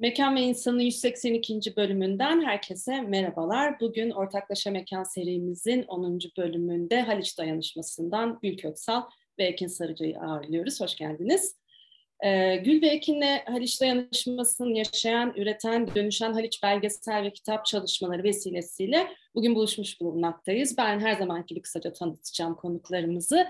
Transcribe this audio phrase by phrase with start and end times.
[0.00, 1.76] Mekan ve İnsan'ın 182.
[1.76, 3.80] bölümünden herkese merhabalar.
[3.80, 6.18] Bugün Ortaklaşa Mekan serimizin 10.
[6.36, 9.02] bölümünde Haliç Dayanışması'ndan Gül Köksal
[9.38, 10.80] ve Ekin Sarıcı'yı ağırlıyoruz.
[10.80, 11.56] Hoş geldiniz.
[12.24, 19.08] Ee, Gül ve Ekin'le Haliç Dayanışması'nın yaşayan, üreten, dönüşen Haliç belgesel ve kitap çalışmaları vesilesiyle
[19.34, 20.78] bugün buluşmuş bulunmaktayız.
[20.78, 23.46] Ben her zamanki gibi kısaca tanıtacağım konuklarımızı.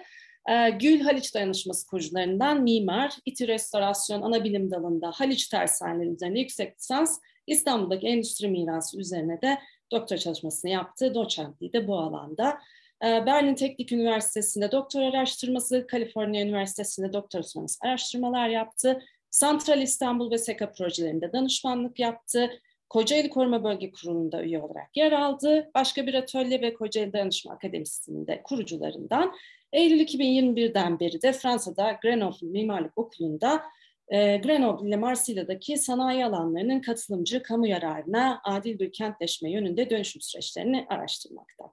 [0.48, 6.76] Ee, Gül Haliç Dayanışması kurucularından mimar, İTÜ Restorasyon ana bilim dalında Haliç tersaneleri üzerine yüksek
[6.76, 9.58] lisans, İstanbul'daki endüstri mirası üzerine de
[9.92, 11.14] doktora çalışmasını yaptı.
[11.14, 12.58] Doçentliği de bu alanda.
[13.04, 19.03] Ee, Berlin Teknik Üniversitesi'nde doktor araştırması, Kaliforniya Üniversitesi'nde doktor sonrası araştırmalar yaptı.
[19.30, 22.50] Santral İstanbul ve SEKA projelerinde danışmanlık yaptı.
[22.89, 25.70] Kocaeli Koruma Bölge Kurulu'nda üye olarak yer aldı.
[25.75, 29.32] Başka bir atölye ve Kocaeli Danışma Akademisi'nin de kurucularından.
[29.72, 33.62] Eylül 2021'den beri de Fransa'da Grenoble Mimarlık Okulu'nda
[34.09, 40.87] e, Grenoble ile Marsilya'daki sanayi alanlarının katılımcı kamu yararına adil bir kentleşme yönünde dönüşüm süreçlerini
[40.89, 41.65] araştırmakta.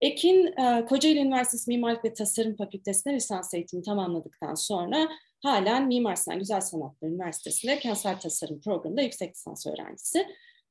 [0.00, 5.08] Ekin, e, Kocaeli Üniversitesi Mimarlık ve Tasarım Fakültesi'nde lisans eğitimi tamamladıktan sonra
[5.42, 10.26] halen Mimar Sinan Güzel Sanatlar Üniversitesi'nde kentsel tasarım programında yüksek lisans öğrencisi.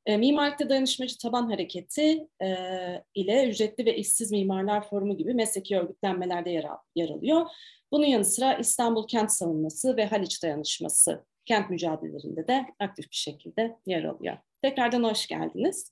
[0.05, 2.55] E, Mimarlıkta Dayanışmacı Taban Hareketi e,
[3.15, 7.45] ile Ücretli ve İşsiz Mimarlar Forumu gibi mesleki örgütlenmelerde yer, yer alıyor.
[7.91, 13.77] Bunun yanı sıra İstanbul Kent Savunması ve Haliç Dayanışması kent mücadelelerinde de aktif bir şekilde
[13.85, 14.37] yer alıyor.
[14.61, 15.91] Tekrardan hoş geldiniz.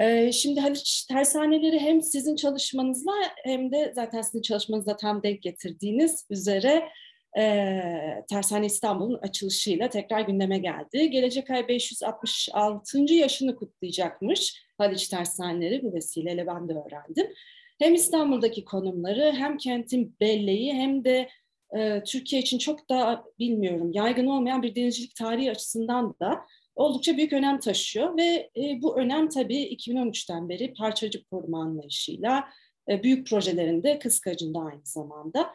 [0.00, 3.12] Ee, şimdi Haliç Tersaneleri hem sizin çalışmanızla
[3.44, 6.88] hem de zaten sizin çalışmanızla tam denk getirdiğiniz üzere
[7.38, 11.10] e, Tersane İstanbul'un açılışıyla tekrar gündeme geldi.
[11.10, 12.98] Gelecek ay 566.
[13.14, 17.26] yaşını kutlayacakmış Haliç Tersaneleri bu vesileyle ben de öğrendim.
[17.78, 21.28] Hem İstanbul'daki konumları hem kentin belleği hem de
[21.76, 26.40] e, Türkiye için çok da bilmiyorum yaygın olmayan bir denizcilik tarihi açısından da
[26.74, 32.48] oldukça büyük önem taşıyor ve e, bu önem tabii 2013'ten beri parçacık koruma anlayışıyla
[32.90, 35.50] e, büyük projelerinde kıskacında aynı zamanda.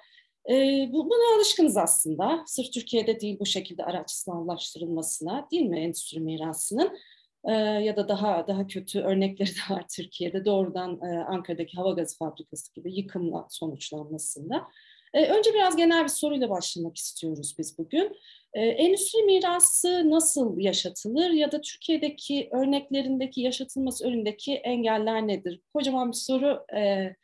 [0.50, 2.44] E, bu, buna alışkınız aslında.
[2.47, 6.97] Sırf Türkiye'de değil bu şekilde araç sınavlaştırılmasına değil mi endüstri mirasının
[7.44, 12.18] e, ya da daha daha kötü örnekleri de var Türkiye'de doğrudan e, Ankara'daki hava gazı
[12.18, 14.68] fabrikası gibi yıkımla sonuçlanmasında.
[15.13, 18.18] E, önce biraz genel bir soruyla başlamak istiyoruz biz bugün.
[18.53, 25.62] E, endüstri mirası nasıl yaşatılır ya da Türkiye'deki örneklerindeki yaşatılması önündeki engeller nedir?
[25.74, 27.16] Kocaman bir soru e,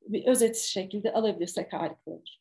[0.00, 2.38] bir özet şekilde alabilirsek harika olur.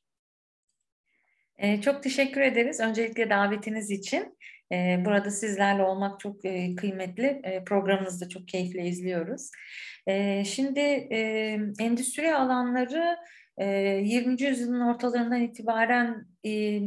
[1.57, 4.37] E, çok teşekkür ederiz öncelikle davetiniz için.
[4.71, 7.41] E, burada sizlerle olmak çok e, kıymetli.
[7.43, 9.51] E, programınızı da çok keyifle izliyoruz.
[10.07, 11.19] E, şimdi e,
[11.79, 13.17] endüstri alanları
[13.57, 14.43] 20.
[14.43, 16.25] yüzyılın ortalarından itibaren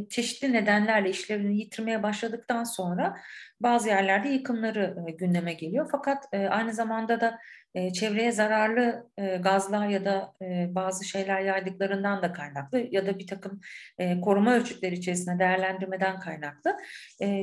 [0.09, 3.17] çeşitli nedenlerle işlevini yitirmeye başladıktan sonra
[3.61, 5.89] bazı yerlerde yıkımları gündeme geliyor.
[5.93, 7.39] Fakat aynı zamanda da
[7.95, 9.11] çevreye zararlı
[9.41, 10.35] gazlar ya da
[10.75, 13.61] bazı şeyler yaydıklarından da kaynaklı ya da bir takım
[14.23, 16.77] koruma ölçütleri içerisinde değerlendirmeden kaynaklı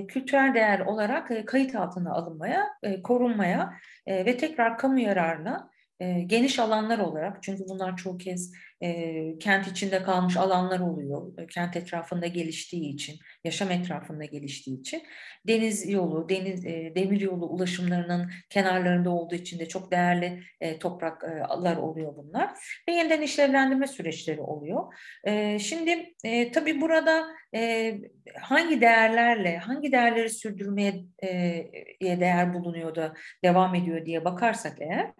[0.07, 2.67] kültürel değer olarak kayıt altına alınmaya,
[3.03, 3.73] korunmaya
[4.07, 10.03] ve tekrar kamu yararına e, geniş alanlar olarak çünkü bunlar çok kez e, kent içinde
[10.03, 11.37] kalmış alanlar oluyor.
[11.37, 15.03] E, kent etrafında geliştiği için, yaşam etrafında geliştiği için
[15.47, 21.77] deniz yolu, deniz e, demir yolu ulaşımlarının kenarlarında olduğu için de çok değerli e, topraklar
[21.77, 22.49] oluyor bunlar
[22.89, 24.93] ve yeniden işlevlendirme süreçleri oluyor.
[25.23, 27.93] E, şimdi e, tabii burada e,
[28.41, 35.13] hangi değerlerle, hangi değerleri sürdürmeye e, değer bulunuyor da devam ediyor diye bakarsak eğer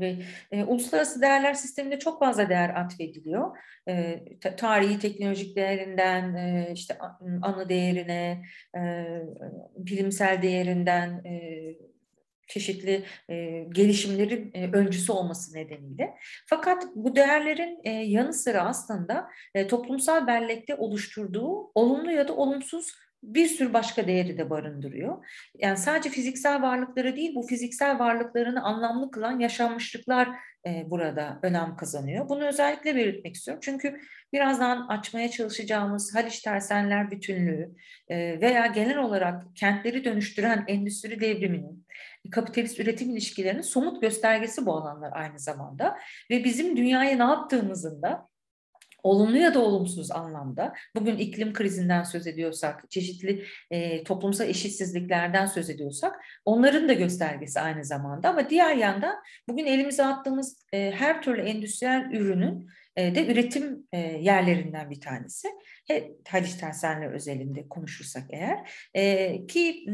[0.00, 0.16] ve
[0.50, 3.56] e, uluslararası değerler sisteminde çok fazla değer atfediliyor.
[3.88, 4.24] E,
[4.56, 6.98] tarihi, teknolojik değerinden, e, işte
[7.42, 8.42] anı değerine,
[8.76, 8.80] e,
[9.76, 11.62] bilimsel değerinden, e,
[12.52, 16.14] çeşitli e, gelişimlerin e, öncüsü olması nedeniyle.
[16.46, 22.92] Fakat bu değerlerin e, yanı sıra aslında e, toplumsal bellekte oluşturduğu olumlu ya da olumsuz
[23.22, 25.26] bir sürü başka değeri de barındırıyor.
[25.58, 30.28] Yani sadece fiziksel varlıkları değil, bu fiziksel varlıklarını anlamlı kılan yaşanmışlıklar
[30.66, 32.28] e, burada önem kazanıyor.
[32.28, 33.60] Bunu özellikle belirtmek istiyorum.
[33.64, 34.00] Çünkü
[34.32, 37.72] birazdan açmaya çalışacağımız Haliç Tersenler bütünlüğü
[38.08, 41.86] e, veya genel olarak kentleri dönüştüren endüstri devriminin,
[42.30, 45.98] kapitalist üretim ilişkilerinin somut göstergesi bu alanlar aynı zamanda.
[46.30, 48.31] Ve bizim dünyaya ne yaptığımızın da
[49.02, 55.70] olumlu ya da olumsuz anlamda bugün iklim krizinden söz ediyorsak, çeşitli e, toplumsal eşitsizliklerden söz
[55.70, 58.28] ediyorsak onların da göstergesi aynı zamanda.
[58.28, 59.16] Ama diğer yandan
[59.48, 65.48] bugün elimize attığımız e, her türlü endüstriyel ürünün de üretim e, yerlerinden bir tanesi.
[65.88, 69.84] He, Haliç tersaneleri özelinde konuşursak eğer e, ki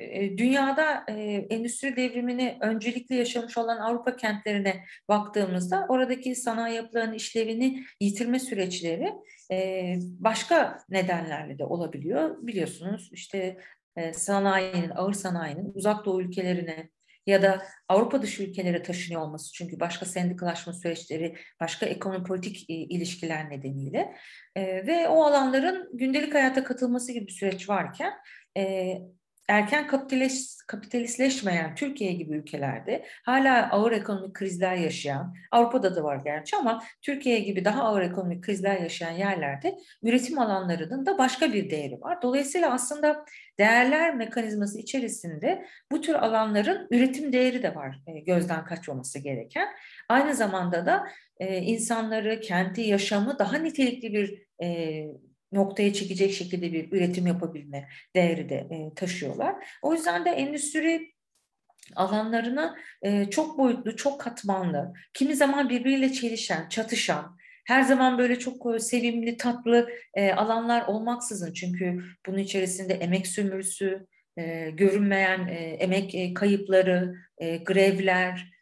[0.00, 1.12] e, dünyada e,
[1.50, 9.12] endüstri devrimini öncelikli yaşamış olan Avrupa kentlerine baktığımızda oradaki sanayi yapılarının işlevini yitirme süreçleri
[9.50, 12.46] e, başka nedenlerle de olabiliyor.
[12.46, 13.58] Biliyorsunuz işte
[13.96, 16.90] e, sanayinin, ağır sanayinin uzak doğu ülkelerine
[17.26, 22.74] ya da Avrupa dışı ülkelere taşınıyor olması çünkü başka sendikalaşma süreçleri, başka ekonomi politik e,
[22.74, 24.14] ilişkiler nedeniyle.
[24.56, 28.12] E, ve o alanların gündelik hayata katılması gibi bir süreç varken
[28.56, 28.94] e,
[29.48, 36.56] erken kapitalist, kapitalistleşmeyen Türkiye gibi ülkelerde hala ağır ekonomik krizler yaşayan, Avrupa'da da var gerçi
[36.56, 42.00] ama Türkiye gibi daha ağır ekonomik krizler yaşayan yerlerde üretim alanlarının da başka bir değeri
[42.00, 42.22] var.
[42.22, 43.24] Dolayısıyla aslında
[43.58, 49.68] değerler mekanizması içerisinde bu tür alanların üretim değeri de var e, gözden kaçmaması gereken.
[50.08, 51.08] Aynı zamanda da
[51.38, 55.06] e, insanları, kenti, yaşamı daha nitelikli bir e,
[55.54, 59.54] noktaya çekecek şekilde bir üretim yapabilme değeri de e, taşıyorlar.
[59.82, 61.14] O yüzden de endüstri
[61.96, 68.74] alanlarına e, çok boyutlu, çok katmanlı, kimi zaman birbiriyle çelişen, çatışan, her zaman böyle çok
[68.74, 74.06] e, sevimli, tatlı e, alanlar olmaksızın çünkü bunun içerisinde emek sömürüsü,
[74.38, 78.53] e, görünmeyen e, emek e, kayıpları, e, grevler,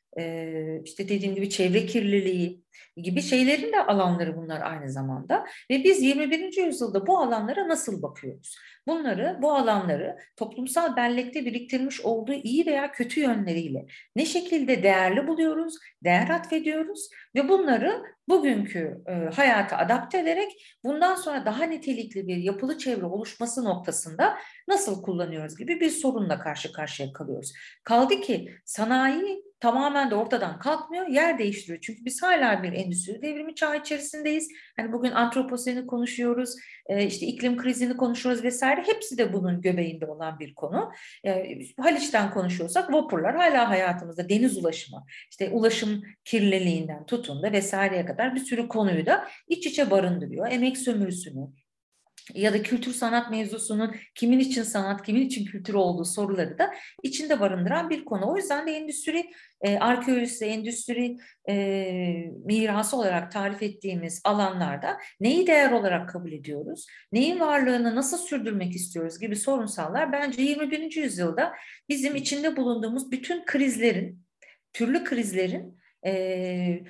[0.84, 2.62] işte dediğim gibi çevre kirliliği,
[2.96, 5.46] gibi şeylerin de alanları bunlar aynı zamanda.
[5.70, 6.64] Ve biz 21.
[6.66, 8.56] yüzyılda bu alanlara nasıl bakıyoruz?
[8.86, 13.86] Bunları, bu alanları toplumsal bellekte biriktirmiş olduğu iyi veya kötü yönleriyle
[14.16, 15.74] ne şekilde değerli buluyoruz,
[16.04, 19.02] değer atfediyoruz ve bunları bugünkü
[19.34, 24.38] hayata adapte ederek bundan sonra daha nitelikli bir yapılı çevre oluşması noktasında
[24.68, 27.52] nasıl kullanıyoruz gibi bir sorunla karşı karşıya kalıyoruz.
[27.84, 31.78] Kaldı ki sanayi tamamen de ortadan kalkmıyor, yer değiştiriyor.
[31.80, 34.48] Çünkü biz hala bir endüstri devrimi çağı içerisindeyiz.
[34.76, 36.56] Hani bugün antroposeni konuşuyoruz,
[36.86, 38.82] e, işte iklim krizini konuşuyoruz vesaire.
[38.86, 40.92] Hepsi de bunun göbeğinde olan bir konu.
[41.26, 48.34] E, Haliç'ten konuşuyorsak vapurlar hala hayatımızda deniz ulaşımı, işte ulaşım kirliliğinden tutun da vesaireye kadar
[48.34, 50.50] bir sürü konuyu da iç içe barındırıyor.
[50.50, 51.48] Emek sömürüsünü,
[52.34, 57.40] ya da kültür sanat mevzusunun kimin için sanat, kimin için kültür olduğu soruları da içinde
[57.40, 58.30] barındıran bir konu.
[58.32, 59.30] O yüzden de endüstri
[59.60, 61.16] e, arkeolojisi, endüstri
[61.48, 61.54] e,
[62.44, 69.18] mirası olarak tarif ettiğimiz alanlarda neyi değer olarak kabul ediyoruz, neyin varlığını nasıl sürdürmek istiyoruz
[69.18, 70.96] gibi sorunsallar bence 21.
[70.96, 71.52] yüzyılda
[71.88, 74.22] bizim içinde bulunduğumuz bütün krizlerin,
[74.72, 76.82] türlü krizlerin e,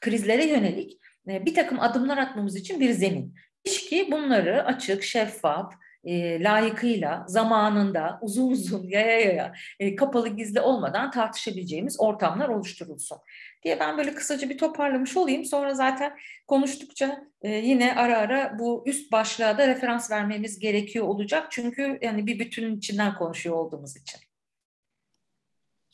[0.00, 0.98] krizlere yönelik
[1.28, 3.34] e, bir takım adımlar atmamız için bir zemin.
[3.64, 5.74] İlişki bunları açık, şeffaf,
[6.04, 13.18] e, layıkıyla, zamanında, uzun uzun, yaya yaya, e, kapalı gizli olmadan tartışabileceğimiz ortamlar oluşturulsun
[13.62, 15.44] diye ben böyle kısaca bir toparlamış olayım.
[15.44, 21.46] Sonra zaten konuştukça e, yine ara ara bu üst başlığa da referans vermemiz gerekiyor olacak.
[21.50, 24.20] Çünkü yani bir bütünün içinden konuşuyor olduğumuz için.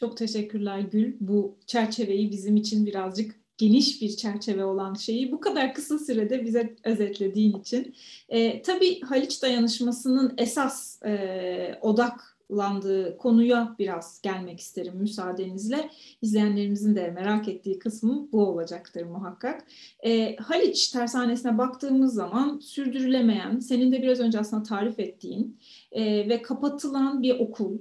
[0.00, 1.16] Çok teşekkürler Gül.
[1.20, 6.76] Bu çerçeveyi bizim için birazcık geniş bir çerçeve olan şeyi bu kadar kısa sürede bize
[6.84, 7.94] özetlediğin için.
[8.28, 15.90] E, tabii Haliç Dayanışması'nın esas e, odaklandığı konuya biraz gelmek isterim müsaadenizle.
[16.22, 19.66] İzleyenlerimizin de merak ettiği kısmı bu olacaktır muhakkak.
[20.04, 25.58] E, Haliç tersanesine baktığımız zaman sürdürülemeyen, senin de biraz önce aslında tarif ettiğin
[25.92, 27.78] e, ve kapatılan bir okul,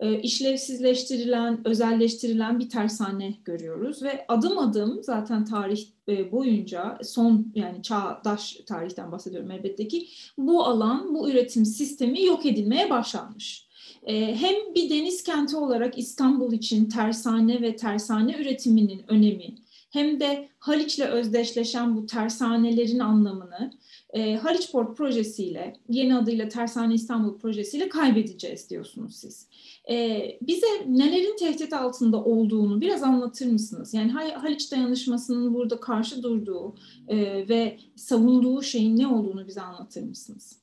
[0.00, 7.82] e, işlevsizleştirilen, özelleştirilen bir tersane görüyoruz ve adım adım zaten tarih e, boyunca son yani
[7.82, 13.66] çağdaş tarihten bahsediyorum elbette ki bu alan, bu üretim sistemi yok edilmeye başlanmış.
[14.06, 19.54] E, hem bir deniz kenti olarak İstanbul için tersane ve tersane üretiminin önemi
[19.90, 23.72] hem de Haliç'le özdeşleşen bu tersanelerin anlamını
[24.10, 29.48] e, Haliç Port projesiyle, yeni adıyla Tersane İstanbul projesiyle kaybedeceğiz diyorsunuz siz.
[29.90, 33.94] E, bize nelerin tehdit altında olduğunu biraz anlatır mısınız?
[33.94, 36.74] Yani Haliç Dayanışması'nın burada karşı durduğu
[37.08, 40.62] e, ve savunduğu şeyin ne olduğunu bize anlatır mısınız?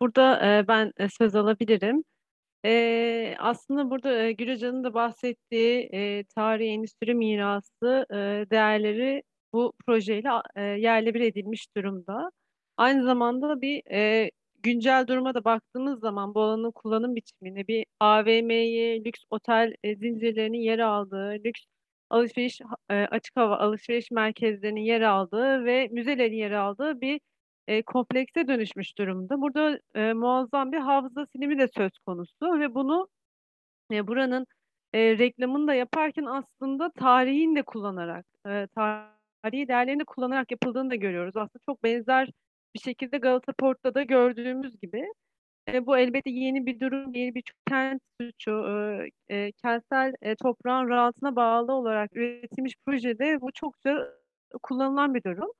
[0.00, 2.04] Burada ben söz alabilirim.
[2.64, 8.16] Ee, aslında burada e, Gül da bahsettiği e, tarihi endüstri mirası e,
[8.50, 12.30] değerleri bu projeyle e, yerle bir edilmiş durumda.
[12.76, 14.30] Aynı zamanda bir e,
[14.62, 20.58] güncel duruma da baktığımız zaman bu alanın kullanım biçimini bir AVM'yi, lüks otel e, zincirlerinin
[20.58, 21.64] yer aldığı, lüks
[22.10, 27.20] alışveriş e, açık hava alışveriş merkezlerinin yer aldığı ve müzelerin yer aldığı bir
[27.70, 29.40] e, komplekse dönüşmüş durumda.
[29.40, 33.08] Burada e, muazzam bir hafıza silimi de söz konusu ve bunu
[33.92, 34.46] e, buranın
[34.94, 41.36] e, reklamını da yaparken aslında tarihini de kullanarak, e, tarihi değerlerini kullanarak yapıldığını da görüyoruz.
[41.36, 42.30] Aslında çok benzer
[42.74, 45.06] bir şekilde Galata Port'ta da gördüğümüz gibi.
[45.68, 48.50] E, bu elbette yeni bir durum, yeni bir kent suçu,
[49.30, 54.08] e, e, kentsel e, toprağın rahatına bağlı olarak üretilmiş projede bu çokça
[54.62, 55.50] kullanılan bir durum.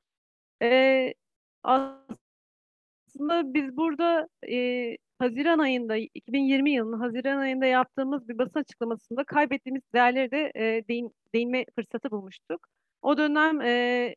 [0.63, 1.15] E,
[1.63, 9.83] aslında biz burada e, Haziran ayında, 2020 yılının Haziran ayında yaptığımız bir basın açıklamasında kaybettiğimiz
[9.95, 12.67] değerleri de e, değin, değinme fırsatı bulmuştuk.
[13.03, 14.15] O dönem e,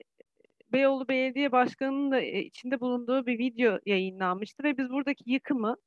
[0.74, 5.78] Beyoğlu Belediye Başkanı'nın da içinde bulunduğu bir video yayınlanmıştı ve biz buradaki yıkımı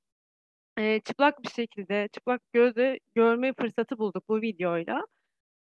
[0.79, 5.07] e, çıplak bir şekilde, çıplak gözle görme fırsatı bulduk bu videoyla.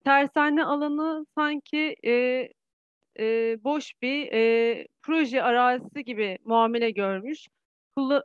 [0.05, 2.49] Tersane alanı sanki e,
[3.19, 7.47] e, boş bir e, proje arazisi gibi muamele görmüş.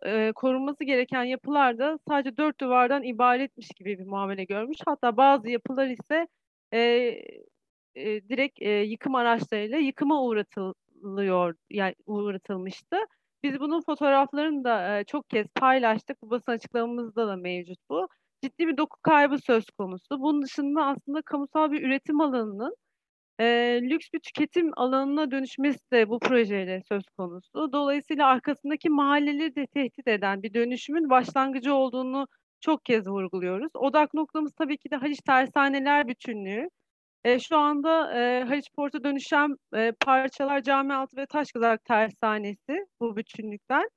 [0.05, 4.77] E, korunması gereken yapılar da sadece dört duvardan ibaretmiş gibi bir muamele görmüş.
[4.85, 6.27] Hatta bazı yapılar ise
[6.73, 6.79] e,
[7.95, 12.97] e, direkt e, yıkım araçlarıyla yıkıma uğratılıyor, yani uğratılmıştı.
[13.43, 16.21] Biz bunun fotoğraflarını da e, çok kez paylaştık.
[16.21, 18.07] Bu basın açıklamamızda da mevcut bu.
[18.43, 20.19] Ciddi bir doku kaybı söz konusu.
[20.21, 22.75] Bunun dışında aslında kamusal bir üretim alanının
[23.39, 27.71] e, lüks bir tüketim alanına dönüşmesi de bu projeyle söz konusu.
[27.73, 32.27] Dolayısıyla arkasındaki mahalleleri de tehdit eden bir dönüşümün başlangıcı olduğunu
[32.61, 33.71] çok kez vurguluyoruz.
[33.75, 36.69] Odak noktamız tabii ki de Haliç Tersaneler bütünlüğü.
[37.23, 43.89] E, şu anda e, Haliç Port'a dönüşen e, parçalar Camialtı ve Taşkızak Tersanesi bu bütünlükten.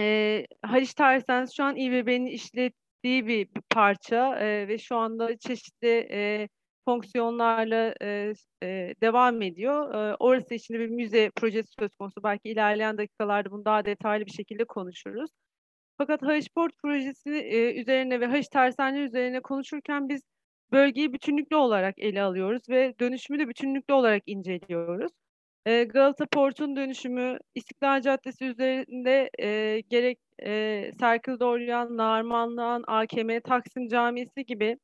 [0.00, 6.08] E, Haliç Tersanesi şu an İBB'nin işlettiği bir, bir parça e, ve şu anda çeşitli
[6.12, 6.48] e,
[6.88, 9.94] fonksiyonlarla e, e, devam ediyor.
[9.94, 12.22] E, orası için bir müze projesi söz konusu.
[12.24, 15.30] Belki ilerleyen dakikalarda bunu daha detaylı bir şekilde konuşuruz.
[15.98, 20.22] Fakat Haliç Port projesi e, üzerine ve Haliç Tersaneleri üzerine konuşurken biz
[20.72, 25.12] bölgeyi bütünlüklü olarak ele alıyoruz ve dönüşümü de bütünlüklü olarak inceliyoruz.
[25.66, 33.88] E, Galata Port'un dönüşümü İstiklal Caddesi üzerinde e, gerek e, Serkil Doğruyan, Narmanlıhan, AKM, Taksim
[33.88, 34.76] Camisi gibi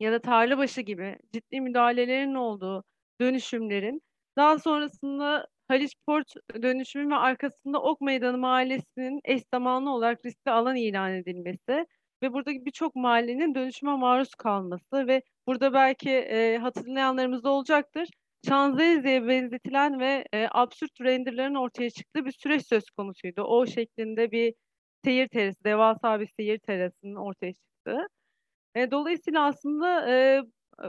[0.00, 2.84] ya da Tarlabaşı gibi ciddi müdahalelerin olduğu
[3.20, 4.02] dönüşümlerin
[4.36, 10.76] daha sonrasında Haliç Port dönüşümü ve arkasında Ok Meydanı Mahallesi'nin eş zamanlı olarak riskli alan
[10.76, 11.86] ilan edilmesi
[12.22, 18.08] ve buradaki birçok mahallenin dönüşüme maruz kalması ve burada belki e, hatırlayanlarımız da olacaktır.
[18.48, 23.42] Şanzelize'ye benzetilen ve e, absürt renderlerin ortaya çıktığı bir süreç söz konusuydu.
[23.42, 24.54] O şeklinde bir
[25.04, 28.06] seyir terası, devasa bir seyir terasının ortaya çıktığı.
[28.76, 30.42] E, dolayısıyla aslında e,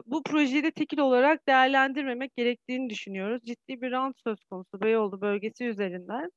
[0.06, 3.42] bu projeyi de tekil olarak değerlendirmemek gerektiğini düşünüyoruz.
[3.46, 6.30] Ciddi bir rant söz konusu Beyoğlu bölgesi üzerinden.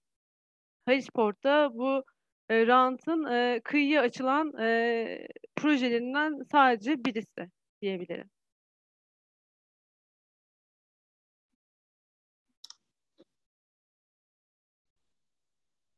[0.87, 2.04] Haliçport'ta bu
[2.50, 7.50] e, rantın e, kıyıya açılan e, projelerinden sadece birisi
[7.83, 8.30] diyebilirim.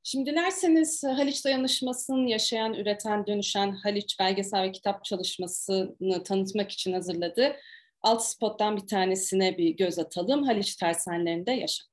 [0.04, 7.56] Şimdi dilerseniz Haliç Dayanışması'nın yaşayan, üreten, dönüşen Haliç belgesel ve kitap çalışmasını tanıtmak için hazırladığı
[8.02, 10.42] alt spottan bir tanesine bir göz atalım.
[10.42, 11.91] Haliç tersanelerinde yaşam.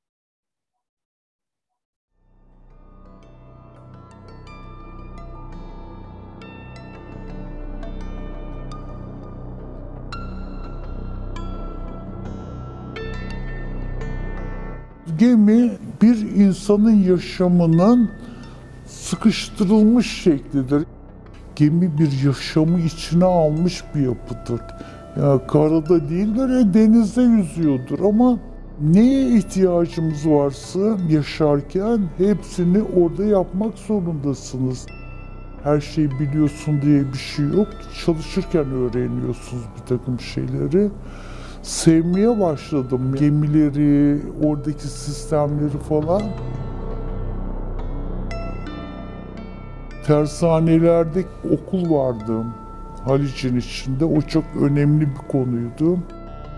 [15.19, 15.71] Gemi
[16.01, 18.09] bir insanın yaşamının
[18.85, 20.83] sıkıştırılmış şeklidir.
[21.55, 24.61] Gemi bir yaşamı içine almış bir yapıdır.
[25.17, 28.39] Ya karada değil böyle denizde yüzüyordur ama
[28.81, 34.85] neye ihtiyacımız varsa yaşarken hepsini orada yapmak zorundasınız.
[35.63, 37.67] Her şeyi biliyorsun diye bir şey yok.
[38.05, 40.89] Çalışırken öğreniyorsunuz bir takım şeyleri
[41.69, 43.15] sevmeye başladım.
[43.19, 46.21] Gemileri, oradaki sistemleri falan.
[50.07, 51.23] Tersanelerde
[51.53, 52.43] okul vardı
[53.05, 54.05] Haliç'in içinde.
[54.05, 55.99] O çok önemli bir konuydu.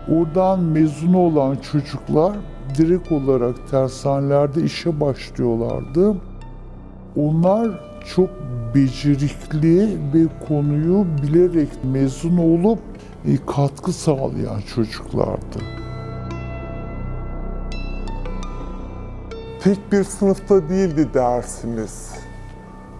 [0.10, 2.36] Oradan mezun olan çocuklar
[2.78, 6.16] direkt olarak tersanelerde işe başlıyorlardı.
[7.16, 7.80] Onlar
[8.16, 8.30] çok
[8.76, 12.80] becerikli ve konuyu bilerek mezun olup
[13.46, 15.60] katkı sağlayan çocuklardı.
[19.64, 22.12] Tek bir sınıfta değildi dersimiz.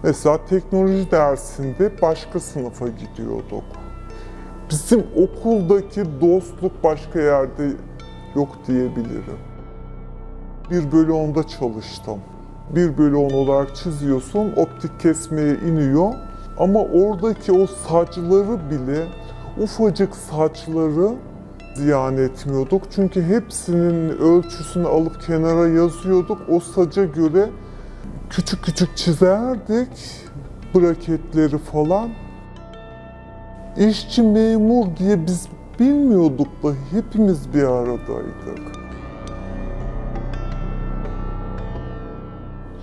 [0.02, 3.64] Mesela teknoloji dersinde başka sınıfa gidiyorduk.
[4.70, 7.70] Bizim okuldaki dostluk başka yerde
[8.34, 9.38] yok diyebilirim.
[10.70, 12.18] Bir bölü onda çalıştım.
[12.70, 16.12] Bir bölü on olarak çiziyorsun, optik kesmeye iniyor.
[16.58, 19.06] Ama oradaki o saçları bile
[19.60, 21.14] ufacık saçları
[21.74, 22.82] ziyan etmiyorduk.
[22.94, 26.38] Çünkü hepsinin ölçüsünü alıp kenara yazıyorduk.
[26.48, 27.50] O saca göre
[28.30, 29.88] küçük küçük çizerdik
[30.74, 32.10] braketleri falan.
[33.76, 35.48] İşçi memur diye biz
[35.80, 38.82] bilmiyorduk da hepimiz bir aradaydık.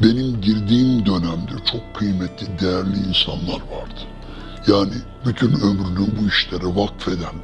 [0.01, 4.18] Benim girdiğim dönemde çok kıymetli, değerli insanlar vardı.
[4.69, 4.93] Yani
[5.25, 7.35] bütün ömrünü bu işlere vakfeden,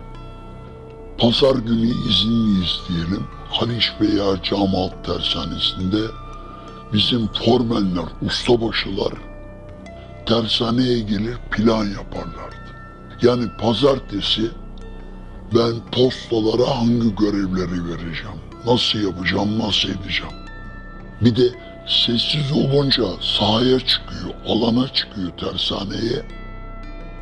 [1.18, 6.02] pazar günü izinliyiz diyelim, Haliç veya Camaat Tersanesi'nde
[6.94, 9.14] bizim formenler, ustabaşılar
[10.26, 12.56] tersaneye gelir plan yaparlardı.
[13.22, 14.52] Yani pazartesi
[15.56, 20.34] ben postalara hangi görevleri vereceğim, nasıl yapacağım, nasıl edeceğim.
[21.22, 21.50] Bir de
[21.88, 26.45] sessiz olunca sahaya çıkıyor, alana çıkıyor tersaneye.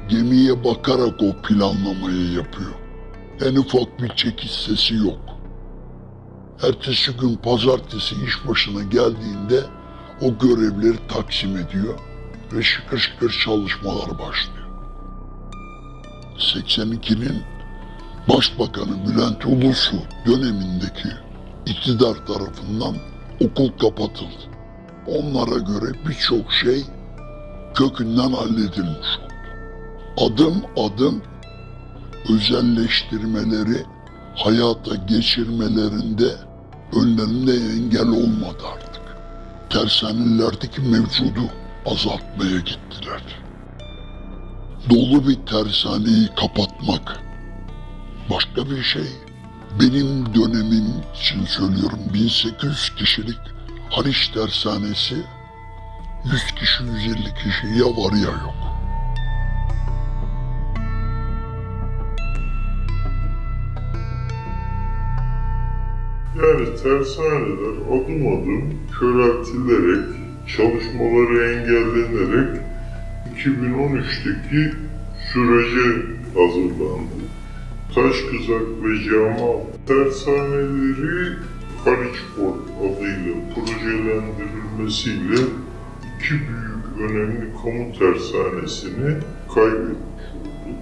[0.10, 2.74] Gemiye bakarak o planlamayı yapıyor.
[3.46, 5.20] En ufak bir çekiş sesi yok.
[6.64, 9.64] Ertesi gün pazartesi iş başına geldiğinde
[10.22, 12.00] o görevleri taksim ediyor
[12.54, 14.68] ve şıkır şıkır çalışmalar başlıyor.
[16.38, 17.44] 82'nin
[18.30, 21.10] Başbakanı Bülent Ulusu dönemindeki
[21.66, 22.96] iktidar tarafından
[23.40, 24.44] okul kapatıldı.
[25.08, 26.84] Onlara göre birçok şey
[27.76, 29.33] kökünden halledilmiş oldu.
[30.18, 31.22] Adım adım
[32.30, 33.86] özelleştirmeleri
[34.36, 36.36] hayata geçirmelerinde
[36.96, 39.02] önlerinde engel olmadı artık.
[39.70, 41.50] Tersanelerdeki mevcudu
[41.86, 43.22] azaltmaya gittiler.
[44.90, 47.20] Dolu bir tersaneyi kapatmak
[48.30, 49.08] başka bir şey.
[49.80, 53.40] Benim dönemim için söylüyorum 1800 kişilik
[53.90, 55.16] Haliç Tersanesi
[56.26, 58.63] 100 kişi 150 kişi ya var ya yok.
[66.38, 70.06] Yani tersaneler adım adım köreltilerek,
[70.58, 72.62] çalışmaları engellenerek
[73.38, 74.74] 2013'teki
[75.34, 77.24] sürece hazırlandı.
[77.96, 79.54] Taş Kızak ve Cama
[79.88, 81.34] tersaneleri
[81.86, 85.42] Haliçport adıyla projelendirilmesiyle
[86.18, 89.18] iki büyük önemli kamu tersanesini
[89.56, 89.98] kaybetmiş
[90.36, 90.78] olduk.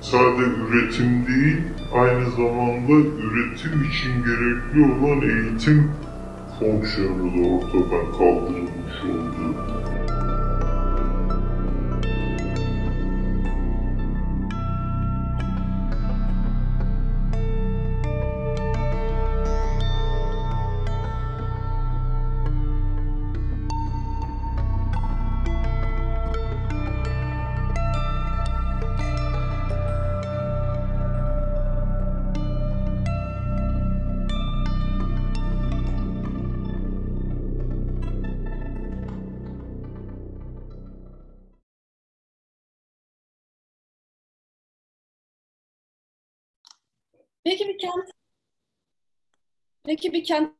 [0.00, 1.56] Sade üretim değil,
[1.94, 5.90] aynı zamanda üretim için gerekli olan eğitim
[6.58, 9.73] fonksiyonu da ortadan kaldırılmış oldu.
[49.86, 50.52] Peki bir kent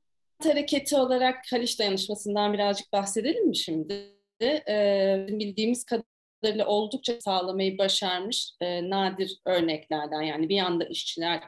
[0.42, 4.14] hareketi olarak Haliç Dayanışması'ndan birazcık bahsedelim mi şimdi?
[4.42, 11.42] Ee, bildiğimiz kadarıyla oldukça sağlamayı başarmış e, nadir örneklerden yani bir yanda işçiler,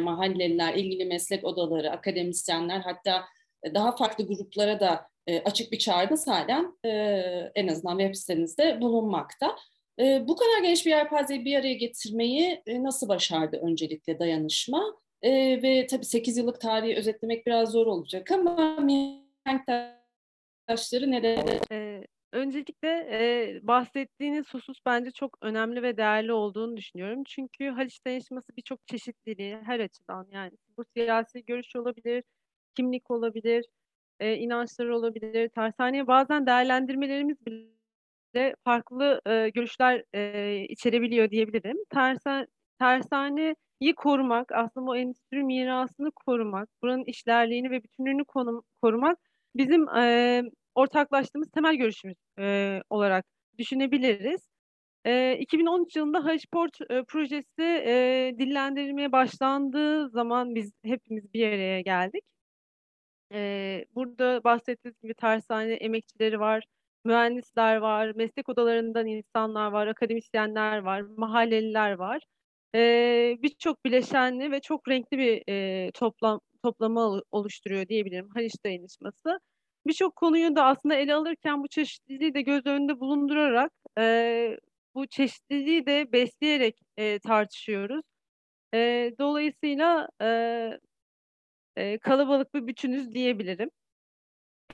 [0.00, 3.24] mahalleliler, ilgili meslek odaları, akademisyenler hatta
[3.74, 6.90] daha farklı gruplara da e, açık bir çağrı halen e,
[7.54, 9.56] en azından web sitenizde bulunmakta.
[10.00, 15.05] E, bu kadar geniş bir yelpazeyi bir araya getirmeyi e, nasıl başardı öncelikle dayanışma?
[15.26, 19.66] E, ve tabii 8 yıllık tarihi özetlemek biraz zor olacak ama mihenk
[20.66, 21.60] taşları nerede?
[21.70, 27.22] Ee, öncelikle e, bahsettiğiniz husus bence çok önemli ve değerli olduğunu düşünüyorum.
[27.26, 32.24] Çünkü Haliç Dayanışması birçok çeşitliliği her açıdan yani bu siyasi görüş olabilir,
[32.76, 33.64] kimlik olabilir,
[34.20, 41.76] e, inançlar olabilir, tersaneye bazen değerlendirmelerimiz bile farklı e, görüşler e, içerebiliyor diyebilirim.
[41.90, 42.46] Tersan,
[43.80, 49.18] tersaneyi korumak, aslında o endüstri mirasını korumak, buranın işlerliğini ve bütünlüğünü konum, korumak
[49.56, 50.42] bizim e,
[50.74, 53.24] ortaklaştığımız temel görüşümüz e, olarak
[53.58, 54.40] düşünebiliriz.
[55.04, 62.24] E, 2013 yılında Haliçport e, projesi e, dillendirilmeye başlandığı zaman biz hepimiz bir araya geldik.
[63.32, 66.64] E, burada bahsettiğiniz gibi tersane emekçileri var,
[67.04, 72.22] mühendisler var, meslek odalarından insanlar var, akademisyenler var, mahalleliler var.
[72.76, 79.40] Ee, Birçok bileşenli ve çok renkli bir e, toplam toplama oluşturuyor diyebilirim Haliç Dayanışması.
[79.86, 84.58] Birçok konuyu da aslında ele alırken bu çeşitliliği de göz önünde bulundurarak e,
[84.94, 88.02] bu çeşitliliği de besleyerek e, tartışıyoruz.
[88.74, 90.28] E, dolayısıyla e,
[91.76, 93.70] e, kalabalık bir bütünüz diyebilirim.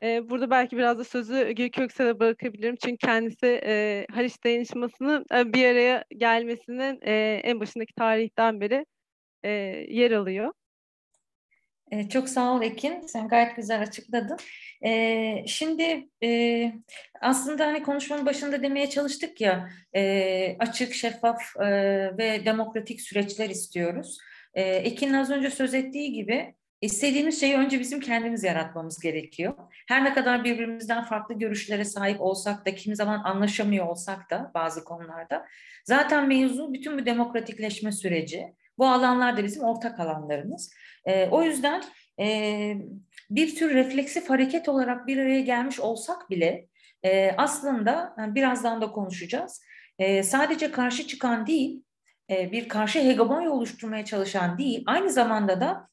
[0.02, 2.76] E, burada belki biraz da sözü Gül Köksal'a bırakabilirim.
[2.84, 8.86] Çünkü kendisi e, Haliç Dayanışması'nın e, bir araya gelmesinin e, en başındaki tarihten beri
[9.42, 9.50] e,
[9.88, 10.52] yer alıyor.
[11.90, 13.00] E, çok sağ ol Ekin.
[13.00, 14.36] Sen gayet güzel açıkladın.
[14.84, 16.72] E, şimdi e,
[17.20, 21.66] aslında hani konuşmanın başında demeye çalıştık ya e, açık, şeffaf e,
[22.18, 24.18] ve demokratik süreçler istiyoruz.
[24.54, 29.54] E, Ekin'in az önce söz ettiği gibi İstediğimiz şeyi önce bizim kendimiz yaratmamız gerekiyor.
[29.88, 34.84] Her ne kadar birbirimizden farklı görüşlere sahip olsak da, kimi zaman anlaşamıyor olsak da bazı
[34.84, 35.46] konularda.
[35.84, 38.54] Zaten mevzu bütün bu demokratikleşme süreci.
[38.78, 40.72] Bu alanlar da bizim ortak alanlarımız.
[41.04, 41.82] E, o yüzden
[42.20, 42.74] e,
[43.30, 46.66] bir tür refleksif hareket olarak bir araya gelmiş olsak bile
[47.02, 49.62] e, aslında yani birazdan da konuşacağız.
[49.98, 51.82] E, sadece karşı çıkan değil,
[52.30, 55.91] e, bir karşı hegemonya oluşturmaya çalışan değil, aynı zamanda da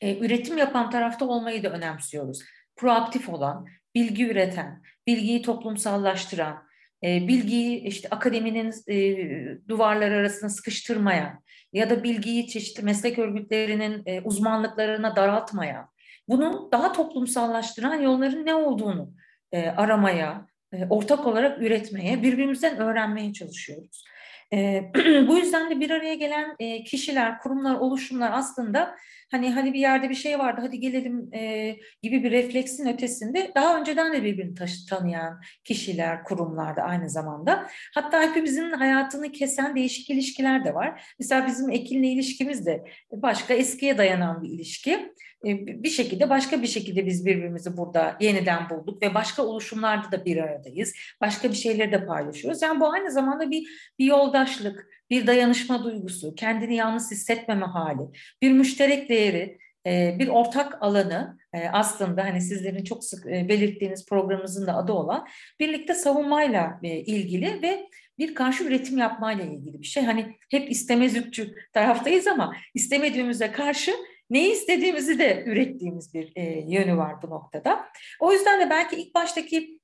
[0.00, 2.42] e, üretim yapan tarafta olmayı da önemsiyoruz.
[2.76, 6.68] Proaktif olan, bilgi üreten, bilgiyi toplumsallaştıran,
[7.04, 11.38] e, bilgiyi işte akademinin e, duvarları arasına sıkıştırmaya
[11.72, 15.88] ya da bilgiyi çeşitli meslek örgütlerinin e, uzmanlıklarına daraltmaya,
[16.28, 19.12] bunu daha toplumsallaştıran yolların ne olduğunu
[19.52, 24.04] e, aramaya, e, ortak olarak üretmeye, birbirimizden öğrenmeye çalışıyoruz.
[24.52, 24.82] E,
[25.28, 28.94] bu yüzden de bir araya gelen e, kişiler, kurumlar, oluşumlar aslında
[29.30, 33.80] hani hani bir yerde bir şey vardı hadi gelelim e, gibi bir refleksin ötesinde daha
[33.80, 37.66] önceden de birbirini taşı, tanıyan kişiler, kurumlar da aynı zamanda.
[37.94, 41.14] Hatta hepimizin hayatını kesen değişik ilişkiler de var.
[41.18, 45.12] Mesela bizim Ekin'le ilişkimiz de başka eskiye dayanan bir ilişki.
[45.44, 50.36] Bir şekilde başka bir şekilde biz birbirimizi burada yeniden bulduk ve başka oluşumlarda da bir
[50.36, 50.94] aradayız.
[51.20, 52.62] Başka bir şeyleri de paylaşıyoruz.
[52.62, 58.02] Yani bu aynı zamanda bir, bir yoldaşlık, bir dayanışma duygusu, kendini yalnız hissetmeme hali,
[58.42, 64.66] bir müşterek değeri, e, bir ortak alanı e, aslında hani sizlerin çok sık belirttiğiniz programımızın
[64.66, 65.26] da adı olan
[65.60, 70.02] birlikte savunmayla ilgili ve bir karşı üretim yapmayla ilgili bir şey.
[70.02, 73.92] Hani hep istemezlikçi taraftayız ama istemediğimize karşı
[74.30, 77.88] ne istediğimizi de ürettiğimiz bir e, yönü var bu noktada.
[78.20, 79.80] O yüzden de belki ilk baştaki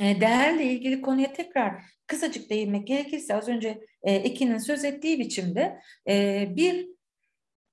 [0.00, 6.46] e, değerle ilgili konuya tekrar kısacık değinmek gerekirse az önce e, söz ettiği biçimde e,
[6.56, 6.86] bir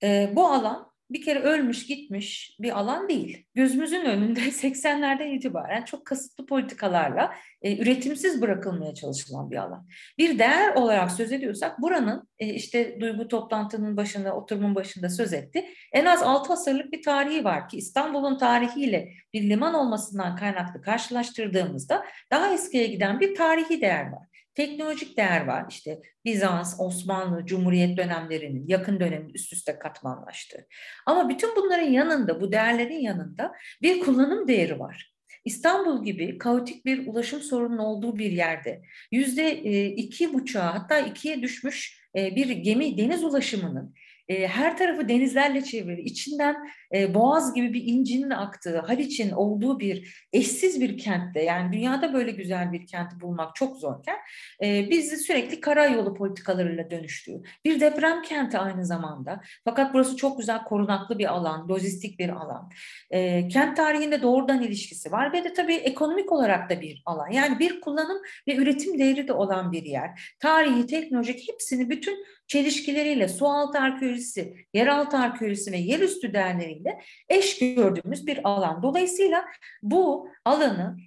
[0.03, 3.45] e, bu alan bir kere ölmüş gitmiş bir alan değil.
[3.55, 9.87] Gözümüzün önünde 80'lerden itibaren çok kasıtlı politikalarla e, üretimsiz bırakılmaya çalışılan bir alan.
[10.17, 15.65] Bir değer olarak söz ediyorsak buranın işte duygu toplantının başında, oturumun başında söz etti.
[15.93, 22.05] En az 6 asırlık bir tarihi var ki İstanbul'un tarihiyle bir liman olmasından kaynaklı karşılaştırdığımızda
[22.31, 24.28] daha eskiye giden bir tarihi değer var
[24.59, 25.65] teknolojik değer var.
[25.69, 30.67] İşte Bizans, Osmanlı, Cumhuriyet dönemlerinin yakın dönemin üst üste katmanlaştı.
[31.05, 35.13] Ama bütün bunların yanında, bu değerlerin yanında bir kullanım değeri var.
[35.45, 41.41] İstanbul gibi kaotik bir ulaşım sorunun olduğu bir yerde yüzde e, iki buçuğa hatta ikiye
[41.41, 43.93] düşmüş e, bir gemi deniz ulaşımının
[44.27, 46.55] e, her tarafı denizlerle çevrili, içinden
[46.93, 52.31] e, Boğaz gibi bir incinin aktığı, Haliç'in olduğu bir eşsiz bir kentte, yani dünyada böyle
[52.31, 54.17] güzel bir kenti bulmak çok zorken,
[54.63, 59.41] e, bizi sürekli karayolu politikalarıyla dönüştüğü, bir deprem kenti aynı zamanda.
[59.65, 62.69] Fakat burası çok güzel korunaklı bir alan, lojistik bir alan.
[63.11, 67.31] E, kent tarihinde doğrudan ilişkisi var ve de tabii ekonomik olarak da bir alan.
[67.31, 70.35] Yani bir kullanım ve üretim değeri de olan bir yer.
[70.39, 76.33] Tarihi, teknolojik hepsini bütün çelişkileriyle sualtı arkeolojisi, yeraltı arkeolojisi ve yerüstü
[76.85, 78.83] değerleriyle eş gördüğümüz bir alan.
[78.83, 79.45] Dolayısıyla
[79.81, 80.97] bu alanı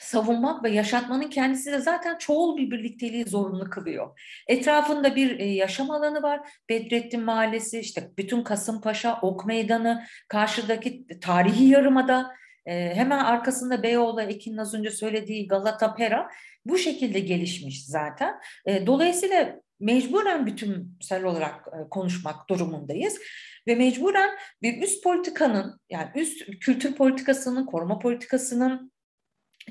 [0.00, 4.20] savunmak ve yaşatmanın kendisi de zaten çoğul bir birlikteliği zorunlu kılıyor.
[4.48, 6.40] Etrafında bir e, yaşam alanı var.
[6.68, 12.34] Bedrettin Mahallesi, işte bütün Kasımpaşa, Ok Meydanı, karşıdaki tarihi yarımada,
[12.66, 16.28] e, hemen arkasında Beyoğlu, Ekin'in az önce söylediği Galata Pera
[16.66, 18.34] bu şekilde gelişmiş zaten.
[18.66, 23.18] E, dolayısıyla mecburen bütünsel olarak konuşmak durumundayız.
[23.66, 24.30] Ve mecburen
[24.62, 28.92] bir üst politikanın yani üst kültür politikasının, koruma politikasının,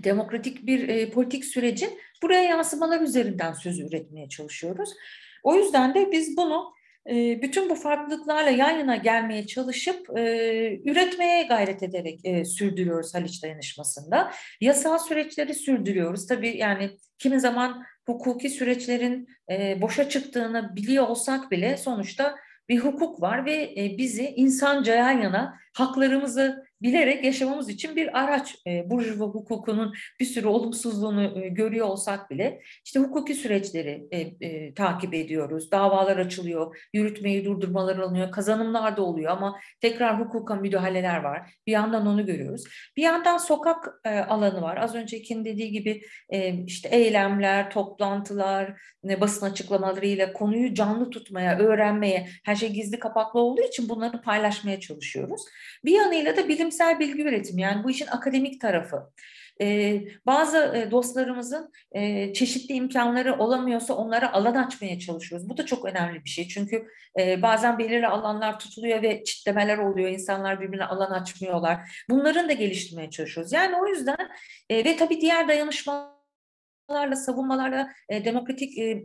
[0.04, 4.90] demokratik bir e, politik sürecin buraya yansımalar üzerinden söz üretmeye çalışıyoruz.
[5.44, 6.74] O yüzden de biz bunu
[7.10, 10.22] e, bütün bu farklılıklarla yan yana gelmeye çalışıp e,
[10.86, 14.32] üretmeye gayret ederek e, sürdürüyoruz Haliç Dayanışması'nda.
[14.62, 16.28] Yasal süreçleri sürdürüyoruz.
[16.28, 22.36] Tabii yani kimi zaman hukuki süreçlerin e, boşa çıktığını biliyor olsak bile sonuçta
[22.70, 28.56] bir hukuk var ve e, bizi insanca yan yana haklarımızı bilerek yaşamamız için bir araç.
[28.68, 34.74] E, Burjuva hukukunun bir sürü olumsuzluğunu e, görüyor olsak bile işte hukuki süreçleri e, e,
[34.74, 35.72] takip ediyoruz.
[35.72, 41.54] Davalar açılıyor, yürütmeyi durdurmalar alınıyor, kazanımlar da oluyor ama tekrar hukuka müdahaleler var.
[41.68, 42.64] Bir yandan onu görüyoruz.
[42.98, 44.78] Bir yandan sokak e, alanı var.
[44.78, 52.30] Az önceki dediği gibi e, işte eylemler, toplantılar, e, basın açıklamalarıyla konuyu canlı tutmaya, öğrenmeye,
[52.46, 55.42] her şey gizli kapaklı olduğu için bunları paylaşmaya çalışıyoruz.
[55.86, 59.10] Bir yanıyla da bilimsel bilgi üretimi yani bu işin akademik tarafı.
[59.62, 65.50] Ee, bazı e, dostlarımızın e, çeşitli imkanları olamıyorsa onlara alan açmaya çalışıyoruz.
[65.50, 66.48] Bu da çok önemli bir şey.
[66.48, 66.88] Çünkü
[67.20, 70.10] e, bazen belirli alanlar tutuluyor ve çitlemeler oluyor.
[70.10, 72.06] İnsanlar birbirine alan açmıyorlar.
[72.10, 73.54] Bunların da geliştirmeye çalışıyoruz.
[73.54, 74.30] Yani o yüzden
[74.70, 79.04] e, ve tabii diğer dayanışmalarla, savunmalarla, e, demokratik e,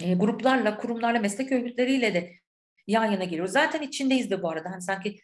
[0.00, 2.32] e, gruplarla, kurumlarla, meslek örgütleriyle de
[2.86, 3.52] yan yana geliyoruz.
[3.52, 4.70] Zaten içindeyiz de bu arada.
[4.70, 5.18] Hani sanki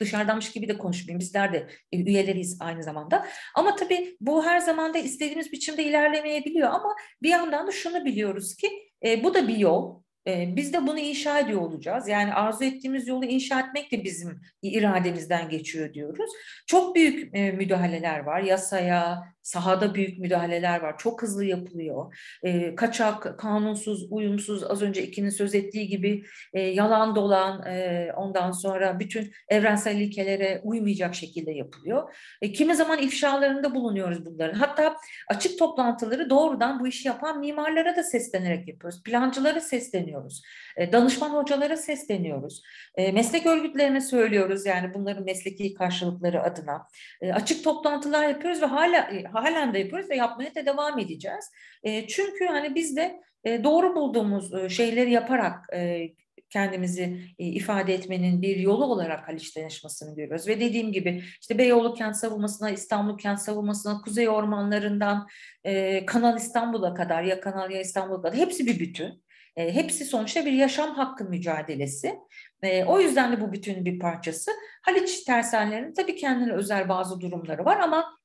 [0.00, 1.20] dışarıdanmış gibi de konuşmayayım.
[1.20, 3.26] Bizler de e, üyeleriyiz aynı zamanda.
[3.54, 6.68] Ama tabii bu her zaman da istediğimiz biçimde ilerlemeyebiliyor.
[6.68, 8.68] Ama bir yandan da şunu biliyoruz ki
[9.04, 10.04] e, bu da bir yol.
[10.26, 12.08] E, biz de bunu inşa ediyor olacağız.
[12.08, 16.30] Yani arzu ettiğimiz yolu inşa etmek de bizim irademizden geçiyor diyoruz.
[16.66, 18.40] Çok büyük e, müdahaleler var.
[18.40, 20.98] Yasaya, Sahada büyük müdahaleler var.
[20.98, 22.16] Çok hızlı yapılıyor.
[22.42, 28.50] E, kaçak, kanunsuz, uyumsuz az önce ikinin söz ettiği gibi e, yalan dolan e, ondan
[28.50, 32.14] sonra bütün evrensel ilkelere uymayacak şekilde yapılıyor.
[32.42, 34.58] E, kimi zaman ifşalarında bulunuyoruz bunların.
[34.58, 34.96] Hatta
[35.28, 39.02] açık toplantıları doğrudan bu işi yapan mimarlara da seslenerek yapıyoruz.
[39.02, 40.42] Plancılara sesleniyoruz.
[40.76, 42.62] E, danışman hocalara sesleniyoruz.
[42.96, 46.86] E, meslek örgütlerine söylüyoruz yani bunların mesleki karşılıkları adına.
[47.20, 51.50] E, açık toplantılar yapıyoruz ve hala e, halen de yapıyoruz ve yapmaya da devam edeceğiz.
[51.82, 56.08] E, çünkü hani biz de e, doğru bulduğumuz e, şeyleri yaparak e,
[56.50, 60.48] kendimizi e, ifade etmenin bir yolu olarak Haliç Dayanışması'nı görüyoruz.
[60.48, 65.28] Ve dediğim gibi işte Beyoğlu kent savunmasına, İstanbul kent savunmasına, Kuzey ormanlarından
[65.64, 69.24] e, Kanal İstanbul'a kadar ya Kanal ya İstanbul'a kadar hepsi bir bütün.
[69.56, 72.14] E, hepsi sonuçta bir yaşam hakkı mücadelesi.
[72.62, 74.50] E, o yüzden de bu bütünün bir parçası.
[74.82, 78.18] Haliç tersanelerinin tabii kendine özel bazı durumları var ama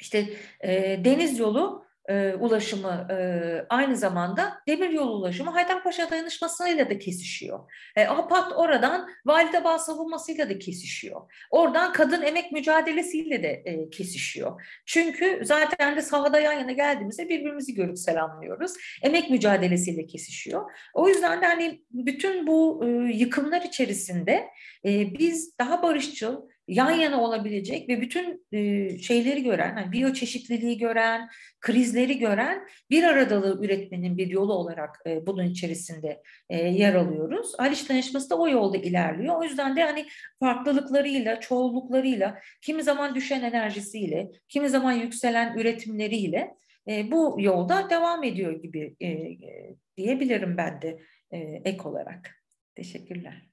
[0.00, 0.26] işte
[0.60, 3.16] e, deniz yolu e, ulaşımı e,
[3.68, 7.70] aynı zamanda demir yolu ulaşımı Haydarpaşa dayanışmasıyla da kesişiyor.
[7.96, 11.20] E, APAD oradan Validebağ savunmasıyla da kesişiyor.
[11.50, 14.62] Oradan kadın emek mücadelesiyle de e, kesişiyor.
[14.86, 18.72] Çünkü zaten de sahada yan yana geldiğimizde birbirimizi görüp selamlıyoruz.
[19.02, 20.70] Emek mücadelesiyle kesişiyor.
[20.94, 24.48] O yüzden de hani bütün bu e, yıkımlar içerisinde
[24.84, 31.28] e, biz daha barışçıl, yan yana olabilecek ve bütün e, şeyleri gören, yani biyoçeşitliliği gören,
[31.60, 37.52] krizleri gören bir aradalığı üretmenin bir yolu olarak e, bunun içerisinde e, yer alıyoruz.
[37.58, 39.36] Haliç Dayanışması da o yolda ilerliyor.
[39.36, 40.06] O yüzden de hani
[40.40, 46.54] farklılıklarıyla, çoğulluklarıyla, kimi zaman düşen enerjisiyle, kimi zaman yükselen üretimleriyle
[46.88, 50.98] e, bu yolda devam ediyor gibi e, e, diyebilirim ben de
[51.30, 52.42] e, ek olarak.
[52.74, 53.45] Teşekkürler.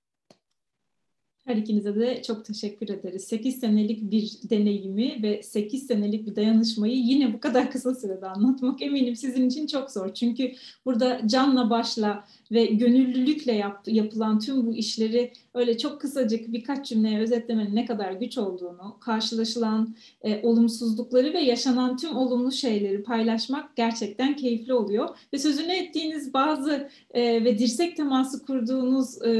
[1.45, 3.23] Her ikinize de çok teşekkür ederiz.
[3.23, 8.82] 8 senelik bir deneyimi ve 8 senelik bir dayanışmayı yine bu kadar kısa sürede anlatmak
[8.82, 10.13] eminim sizin için çok zor.
[10.13, 10.51] Çünkü
[10.86, 17.19] burada canla başla ve gönüllülükle yap, yapılan tüm bu işleri öyle çok kısacık birkaç cümleye
[17.19, 24.35] özetlemenin ne kadar güç olduğunu, karşılaşılan e, olumsuzlukları ve yaşanan tüm olumlu şeyleri paylaşmak gerçekten
[24.35, 25.09] keyifli oluyor.
[25.33, 29.31] Ve sözünü ettiğiniz bazı e, ve dirsek teması kurduğunuz e,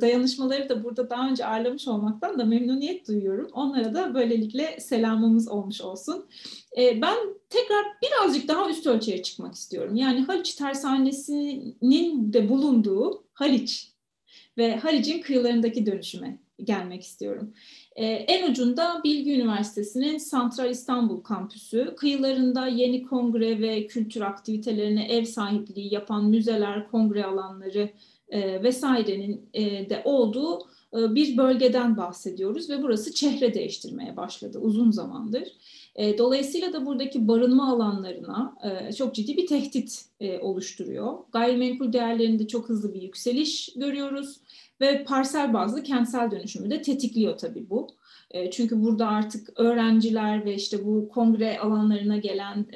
[0.00, 3.48] dayanışmaları da burada daha önce ağırlamış olmaktan da memnuniyet duyuyorum.
[3.52, 6.24] Onlara da böylelikle selamımız olmuş olsun.
[6.76, 7.16] E, ben
[7.50, 9.96] tekrar birazcık daha üst ölçüye çıkmak istiyorum.
[9.96, 13.92] Yani Haliç Tersanesi'nin de bulunduğu Haliç
[14.58, 17.52] ve Haliç'in kıyılarındaki dönüşüme gelmek istiyorum.
[17.96, 25.24] Ee, en ucunda Bilgi Üniversitesi'nin Santral İstanbul kampüsü, kıyılarında yeni kongre ve kültür aktivitelerine ev
[25.24, 27.90] sahipliği yapan müzeler, kongre alanları
[28.28, 35.52] e, vesairenin e, de olduğu bir bölgeden bahsediyoruz ve burası çehre değiştirmeye başladı uzun zamandır.
[35.96, 40.04] E, dolayısıyla da buradaki barınma alanlarına e, çok ciddi bir tehdit
[40.40, 41.14] oluşturuyor.
[41.32, 44.36] Gayrimenkul değerlerinde çok hızlı bir yükseliş görüyoruz
[44.80, 47.88] ve parsel bazlı kentsel dönüşümü de tetikliyor tabii bu.
[48.50, 52.66] Çünkü burada artık öğrenciler ve işte bu kongre alanlarına gelen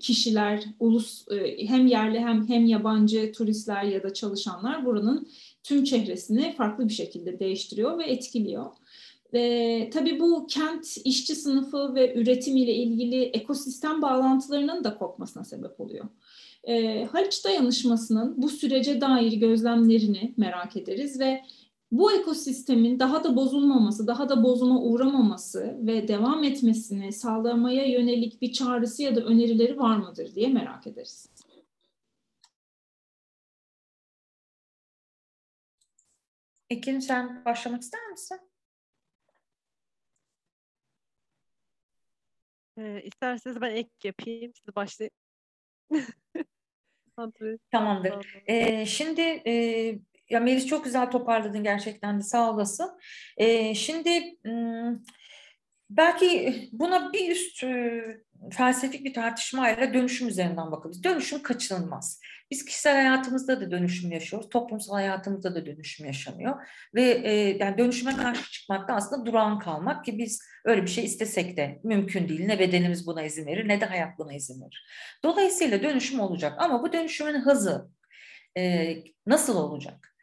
[0.00, 1.26] kişiler, ulus
[1.58, 5.28] hem yerli hem hem yabancı turistler ya da çalışanlar buranın
[5.62, 8.66] tüm çehresini farklı bir şekilde değiştiriyor ve etkiliyor.
[9.34, 15.80] E, tabii bu kent işçi sınıfı ve üretim ile ilgili ekosistem bağlantılarının da kopmasına sebep
[15.80, 16.04] oluyor.
[16.64, 21.42] E, Haliç dayanışmasının bu sürece dair gözlemlerini merak ederiz ve
[21.92, 28.52] bu ekosistemin daha da bozulmaması, daha da bozuma uğramaması ve devam etmesini sağlamaya yönelik bir
[28.52, 31.28] çağrısı ya da önerileri var mıdır diye merak ederiz.
[36.72, 38.40] Ekin sen başlamak ister misin?
[42.78, 44.52] Ee, isterseniz ben ek yapayım.
[44.54, 45.10] Siz başlayın.
[47.70, 48.42] Tamamdır.
[48.46, 49.52] Ee, şimdi e,
[50.30, 53.00] ya Melis çok güzel toparladın gerçekten de sağ olasın.
[53.36, 54.38] Ee, şimdi
[55.96, 58.02] belki buna bir üst e,
[58.50, 61.04] felsefik bir tartışmayla dönüşüm üzerinden bakalım.
[61.04, 62.20] Dönüşüm kaçınılmaz.
[62.50, 68.16] Biz kişisel hayatımızda da dönüşüm yaşıyoruz, toplumsal hayatımızda da dönüşüm yaşanıyor ve e, yani dönüşüme
[68.16, 72.46] karşı çıkmak da aslında durağan kalmak ki biz öyle bir şey istesek de mümkün değil.
[72.46, 74.86] Ne bedenimiz buna izin verir ne de hayat buna izin verir.
[75.24, 77.88] Dolayısıyla dönüşüm olacak ama bu dönüşümün hızı
[78.58, 78.94] e,
[79.26, 80.14] nasıl olacak?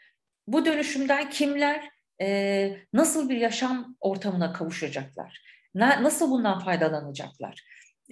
[0.47, 1.89] Bu dönüşümden kimler
[2.21, 5.58] e, nasıl bir yaşam ortamına kavuşacaklar?
[5.75, 7.63] Na, nasıl bundan faydalanacaklar?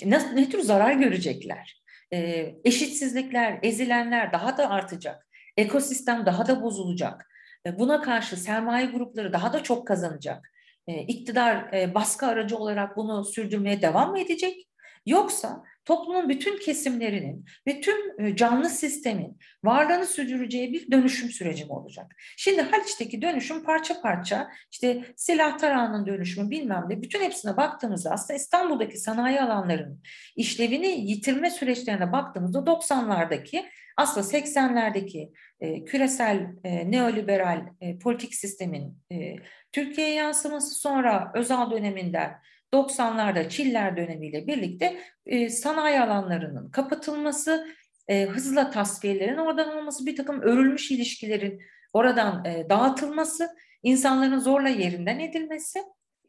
[0.05, 1.81] Ne, ne tür zarar görecekler?
[2.13, 5.27] E, eşitsizlikler, ezilenler daha da artacak.
[5.57, 7.29] Ekosistem daha da bozulacak.
[7.65, 10.51] E, buna karşı sermaye grupları daha da çok kazanacak.
[10.87, 14.67] E, iktidar e, baskı aracı olarak bunu sürdürmeye devam mı edecek?
[15.05, 22.15] Yoksa toplumun bütün kesimlerinin ve tüm canlı sistemin varlığını sürdüreceği bir dönüşüm süreci mi olacak?
[22.37, 28.37] Şimdi Haliç'teki dönüşüm parça parça işte silah tarağının dönüşümü bilmem ne bütün hepsine baktığımızda aslında
[28.37, 30.01] İstanbul'daki sanayi alanlarının
[30.35, 33.65] işlevini yitirme süreçlerine baktığımızda 90'lardaki
[33.97, 39.35] aslında 80'lerdeki e, küresel e, neoliberal e, politik sistemin e,
[39.71, 42.41] Türkiye'ye yansıması sonra Özal döneminden
[42.73, 47.67] 90'larda Çiller dönemiyle birlikte e, sanayi alanlarının kapatılması,
[48.07, 51.61] e, hızla tasfiyelerin oradan olması, bir takım örülmüş ilişkilerin
[51.93, 53.49] oradan e, dağıtılması,
[53.83, 55.79] insanların zorla yerinden edilmesi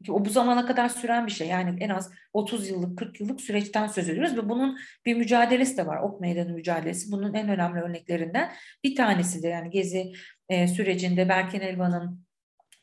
[0.04, 1.48] ki o bu zamana kadar süren bir şey.
[1.48, 5.86] Yani en az 30 yıllık, 40 yıllık süreçten söz ediyoruz ve bunun bir mücadelesi de
[5.86, 6.02] var.
[6.02, 8.52] Ok meydanı mücadelesi bunun en önemli örneklerinden
[8.84, 10.12] bir tanesi de yani Gezi
[10.48, 12.27] e, sürecinde Berken Elvan'ın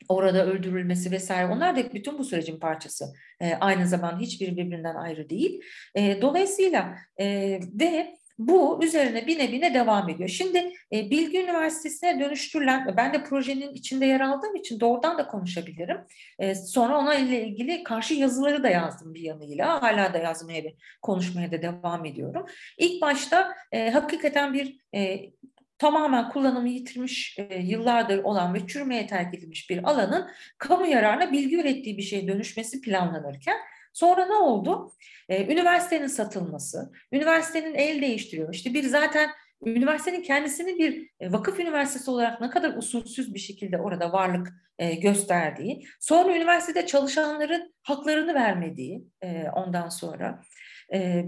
[0.08, 3.04] orada öldürülmesi vesaire onlar da bütün bu sürecin parçası.
[3.40, 5.60] E, aynı zamanda hiçbir birbirinden ayrı değil.
[5.94, 10.28] E, dolayısıyla e, ve bu üzerine bine bine devam ediyor.
[10.28, 15.98] Şimdi e, Bilgi Üniversitesi'ne dönüştürülen, ben de projenin içinde yer aldığım için doğrudan da konuşabilirim.
[16.38, 19.82] E, sonra ona ile ilgili karşı yazıları da yazdım bir yanıyla.
[19.82, 22.46] Hala da yazmaya ve konuşmaya da devam ediyorum.
[22.78, 25.30] İlk başta e, hakikaten bir e,
[25.78, 31.60] tamamen kullanımı yitirmiş e, yıllardır olan ve çürümeye terk edilmiş bir alanın kamu yararına bilgi
[31.60, 33.56] ürettiği bir şeye dönüşmesi planlanırken
[33.92, 34.92] sonra ne oldu?
[35.28, 38.54] E, üniversitenin satılması, üniversitenin el değiştiriyor.
[38.54, 39.30] İşte bir zaten
[39.64, 44.94] üniversitenin kendisini bir e, vakıf üniversitesi olarak ne kadar usulsüz bir şekilde orada varlık e,
[44.94, 50.42] gösterdiği, sonra üniversitede çalışanların haklarını vermediği e, ondan sonra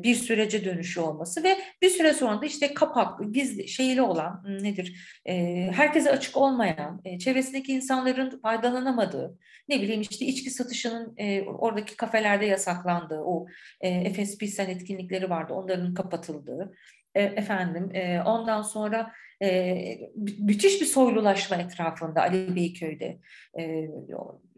[0.02, 5.18] bir sürece dönüşü olması ve bir süre sonra da işte kapaklı, gizli, şeyli olan nedir?
[5.26, 5.34] E,
[5.72, 12.46] herkese açık olmayan, e, çevresindeki insanların faydalanamadığı, ne bileyim işte içki satışının e, oradaki kafelerde
[12.46, 13.46] yasaklandığı, o
[13.80, 16.74] e, Efes Pilsen etkinlikleri vardı, onların kapatıldığı,
[17.14, 19.12] e, efendim e, ondan sonra
[19.42, 19.98] e,
[20.38, 23.18] müthiş bir soylulaşma etrafında Ali Beyköy'de,
[23.58, 23.88] e,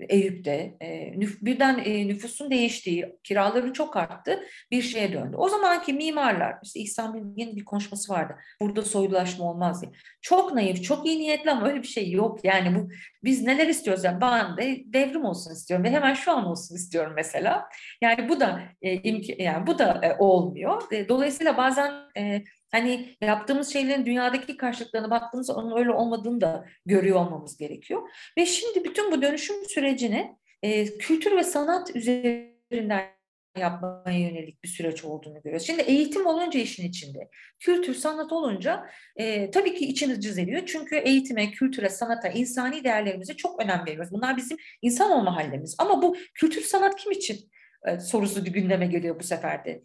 [0.08, 4.40] Eyüp'te e, nüf, birden e, nüfusun değiştiği, kiraların çok arttı
[4.70, 5.36] bir şeye döndü.
[5.36, 8.36] O zamanki mimarlar, işte İhsan Bilgin'in bir konuşması vardı.
[8.60, 9.92] Burada soylulaşma olmaz diye.
[10.22, 12.44] Çok naif, çok iyi niyetli ama öyle bir şey yok.
[12.44, 12.88] Yani bu
[13.24, 14.04] biz neler istiyoruz?
[14.04, 17.68] Yani ben de devrim olsun istiyorum ve hemen şu an olsun istiyorum mesela.
[18.02, 20.82] Yani bu da e, imk yani bu da e, olmuyor.
[20.92, 27.20] E, dolayısıyla bazen e, Hani yaptığımız şeylerin dünyadaki karşılıklarına baktığımızda onun öyle olmadığını da görüyor
[27.20, 28.02] olmamız gerekiyor.
[28.38, 33.20] Ve şimdi bütün bu dönüşüm sürecini e, kültür ve sanat üzerinden
[33.58, 35.66] yapmaya yönelik bir süreç olduğunu görüyoruz.
[35.66, 37.28] Şimdi eğitim olunca işin içinde,
[37.58, 43.62] kültür, sanat olunca e, tabii ki içiniz cız Çünkü eğitime, kültüre, sanata, insani değerlerimize çok
[43.62, 44.12] önem veriyoruz.
[44.12, 45.76] Bunlar bizim insan olma hallerimiz.
[45.78, 47.50] Ama bu kültür, sanat kim için
[47.86, 49.82] e, sorusu gündeme geliyor bu sefer de.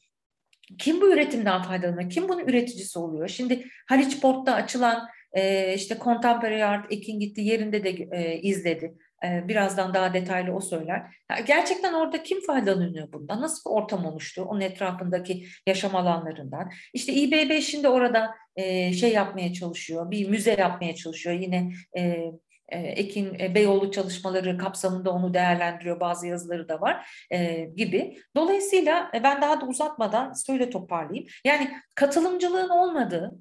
[0.77, 2.09] Kim bu üretimden faydalanıyor?
[2.09, 3.27] Kim bunun üreticisi oluyor?
[3.27, 8.95] Şimdi Haliç Port'ta açılan e, işte Contemporary Art Ekin gitti yerinde de e, izledi.
[9.25, 11.01] E, birazdan daha detaylı o söyler.
[11.47, 13.41] gerçekten orada kim faydalanıyor bundan?
[13.41, 14.43] Nasıl bir ortam oluştu?
[14.43, 16.71] Onun etrafındaki yaşam alanlarından.
[16.93, 20.11] İşte İBB şimdi orada e, şey yapmaya çalışıyor.
[20.11, 21.35] Bir müze yapmaya çalışıyor.
[21.35, 22.31] Yine e,
[22.69, 25.99] Ekin Beyoğlu çalışmaları kapsamında onu değerlendiriyor.
[25.99, 28.17] Bazı yazıları da var e, gibi.
[28.35, 31.27] Dolayısıyla ben daha da uzatmadan şöyle toparlayayım.
[31.45, 33.31] Yani katılımcılığın olmadığı,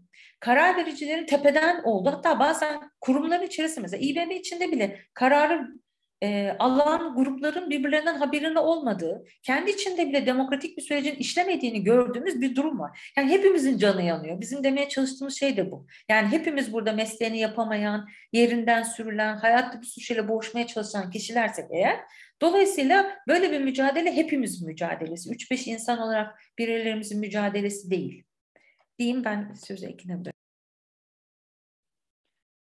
[0.40, 2.10] karar vericilerin tepeden oldu.
[2.12, 5.68] Hatta bazen kurumların içerisinde mesela İBB içinde bile kararı
[6.24, 12.56] e, alan grupların birbirlerinden haberinde olmadığı, kendi içinde bile demokratik bir sürecin işlemediğini gördüğümüz bir
[12.56, 13.12] durum var.
[13.16, 14.40] Yani hepimizin canı yanıyor.
[14.40, 15.86] Bizim demeye çalıştığımız şey de bu.
[16.08, 22.00] Yani hepimiz burada mesleğini yapamayan, yerinden sürülen, hayatta bir şeyle boğuşmaya çalışan kişilersek eğer,
[22.42, 25.30] dolayısıyla böyle bir mücadele hepimiz mücadelesi.
[25.30, 28.24] 3-5 insan olarak bireylerimizin mücadelesi değil.
[28.98, 30.43] Diyeyim ben sözü Ekin'e bırakayım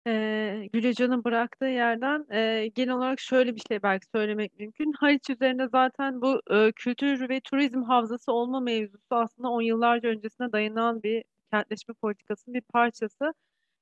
[0.08, 4.92] e, Gülecan'ın bıraktığı yerden e, genel olarak şöyle bir şey belki söylemek mümkün.
[4.92, 10.52] Haliç üzerinde zaten bu e, kültür ve turizm havzası olma mevzusu aslında on yıllarca öncesine
[10.52, 13.34] dayanan bir kentleşme politikasının bir parçası.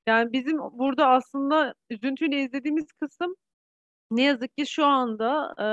[0.06, 3.34] Yani bizim burada aslında üzüntüyle izlediğimiz kısım
[4.10, 5.66] ne yazık ki şu anda e,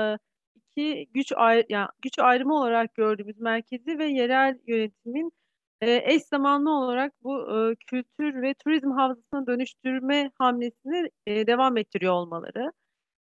[0.56, 5.32] iki güç ayrı, yani güç ayrımı olarak gördüğümüz merkezi ve yerel yönetimin
[5.80, 12.12] e, eş zamanlı olarak bu e, kültür ve turizm havzasına dönüştürme hamlesini e, devam ettiriyor
[12.14, 12.72] olmaları.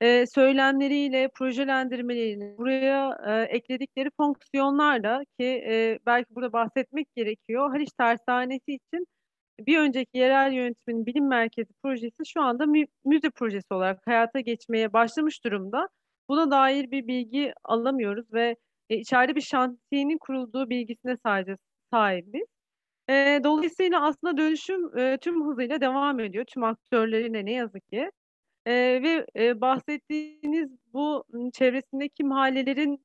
[0.00, 7.70] E, söylemleriyle, projelendirmeleriyle, buraya e, ekledikleri fonksiyonlarla ki e, belki burada bahsetmek gerekiyor.
[7.70, 9.06] Haliç Tersanesi için
[9.66, 14.92] bir önceki yerel yönetimin bilim merkezi projesi şu anda mü müze projesi olarak hayata geçmeye
[14.92, 15.88] başlamış durumda.
[16.28, 18.56] Buna dair bir bilgi alamıyoruz ve
[18.90, 21.56] e, içeride bir şantiyenin kurulduğu bilgisine sadece
[21.92, 22.46] sahibiz.
[23.10, 26.44] E, dolayısıyla aslında dönüşüm e, tüm hızıyla devam ediyor.
[26.44, 28.10] Tüm aktörlerine ne yazık ki.
[28.66, 28.72] E,
[29.02, 33.04] ve e, bahsettiğiniz bu çevresindeki mahallelerin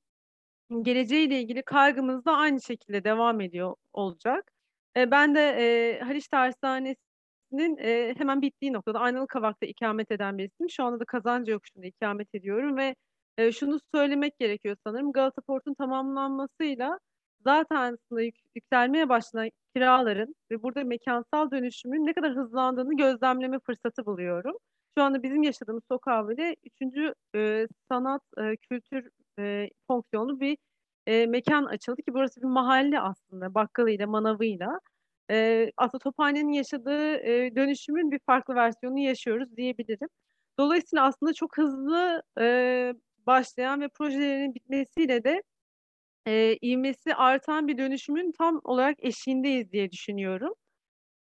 [0.82, 4.52] geleceğiyle ilgili kaygımız da aynı şekilde devam ediyor olacak.
[4.98, 10.70] E, ben de e, Haliç Tersanesi'nin e, hemen bittiği noktada Aynalı Kavak'ta ikamet eden birisiyim.
[10.70, 12.96] Şu anda da Kazancı Yokuşu'nda ikamet ediyorum ve
[13.38, 15.12] e, şunu söylemek gerekiyor sanırım.
[15.12, 17.00] Galata Port'un tamamlanmasıyla
[17.48, 24.06] zaten aslında yük, yükselmeye başlayan kiraların ve burada mekansal dönüşümün ne kadar hızlandığını gözlemleme fırsatı
[24.06, 24.58] buluyorum.
[24.98, 30.58] Şu anda bizim yaşadığımız sokağa bile üçüncü e, sanat, e, kültür e, fonksiyonlu bir
[31.08, 34.80] e, mekan açıldı ki burası bir mahalle aslında bakkalıyla, manavıyla.
[35.32, 40.10] E, aslında Tophane'nin yaşadığı e, dönüşümün bir farklı versiyonunu yaşıyoruz diyebilirim.
[40.60, 42.94] Dolayısıyla aslında çok hızlı e,
[43.28, 45.44] başlayan ve projelerin bitmesiyle de
[46.28, 50.54] e, ivmesi artan bir dönüşümün tam olarak eşiğindeyiz diye düşünüyorum.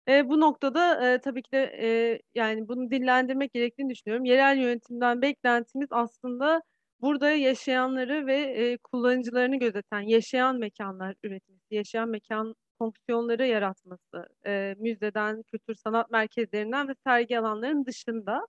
[0.09, 4.25] E, bu noktada e, tabii ki de e, yani bunu dillendirmek gerektiğini düşünüyorum.
[4.25, 6.63] Yerel yönetimden beklentimiz aslında
[7.01, 15.43] burada yaşayanları ve e, kullanıcılarını gözeten yaşayan mekanlar üretmesi, yaşayan mekan fonksiyonları yaratması, e, müzeden,
[15.43, 18.47] kültür sanat merkezlerinden ve sergi alanlarının dışında.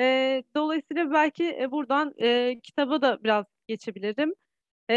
[0.00, 4.34] E, dolayısıyla belki e, buradan e, kitaba da biraz geçebilirim.
[4.90, 4.96] Ee,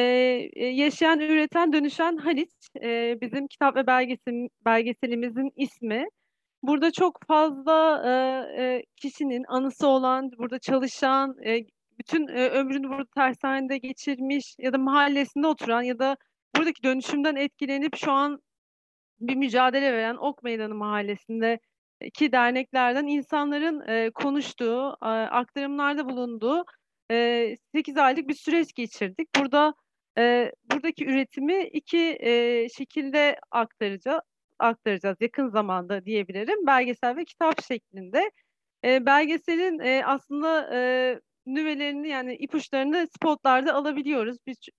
[0.60, 6.08] yaşayan, üreten, dönüşen Haliç e, bizim kitap ve belgesel, belgeselimizin ismi.
[6.64, 8.04] Burada çok fazla
[8.58, 11.66] e, kişinin anısı olan, burada çalışan, e,
[12.00, 16.18] bütün e, ömrünü burada tersanede geçirmiş ya da mahallesinde oturan ya da
[16.58, 18.39] buradaki dönüşümden etkilenip şu an
[19.20, 21.60] bir mücadele veren Ok Meydanı Mahallesi'nde
[22.14, 26.66] ki derneklerden insanların e, konuştuğu, e, aktarımlarda bulunduğu
[27.12, 29.30] e, 8 aylık bir süreç geçirdik.
[29.39, 29.74] Burada
[30.18, 34.22] e, buradaki üretimi iki e, şekilde aktaracağız,
[34.59, 36.68] aktaracağız yakın zamanda diyebilirim.
[36.68, 38.32] Belgesel ve kitap şeklinde.
[38.86, 44.38] E, belgeselin e, aslında e, nüvelerini yani ipuçlarını spotlarda alabiliyoruz.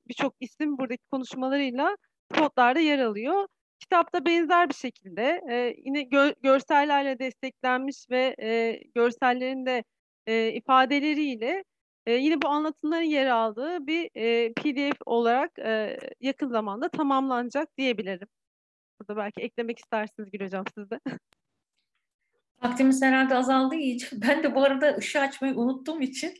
[0.08, 1.96] Birçok bir isim buradaki konuşmalarıyla
[2.34, 3.46] spotlarda yer alıyor.
[3.80, 9.84] Kitapta benzer bir şekilde e, yine gö görsellerle desteklenmiş ve e, görsellerin de
[10.26, 11.64] e, ifadeleriyle
[12.06, 18.28] e, yine bu anlatımların yer aldığı bir e, PDF olarak e, yakın zamanda tamamlanacak diyebilirim.
[19.00, 21.00] Burada belki eklemek istersiniz Gül Hocam siz de.
[22.62, 26.34] Vaktimiz herhalde azaldığı için ben de bu arada ışığı açmayı unuttuğum için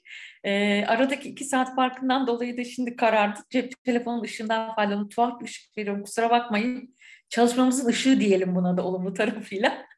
[0.45, 3.41] e, aradaki iki saat farkından dolayı da şimdi karardı.
[3.51, 6.94] Cep telefonun ışığından faydalanıp tuhaf bir ışık veriyorum kusura bakmayın.
[7.35, 9.85] Çalışmamızın ışığı diyelim buna da olumlu tarafıyla.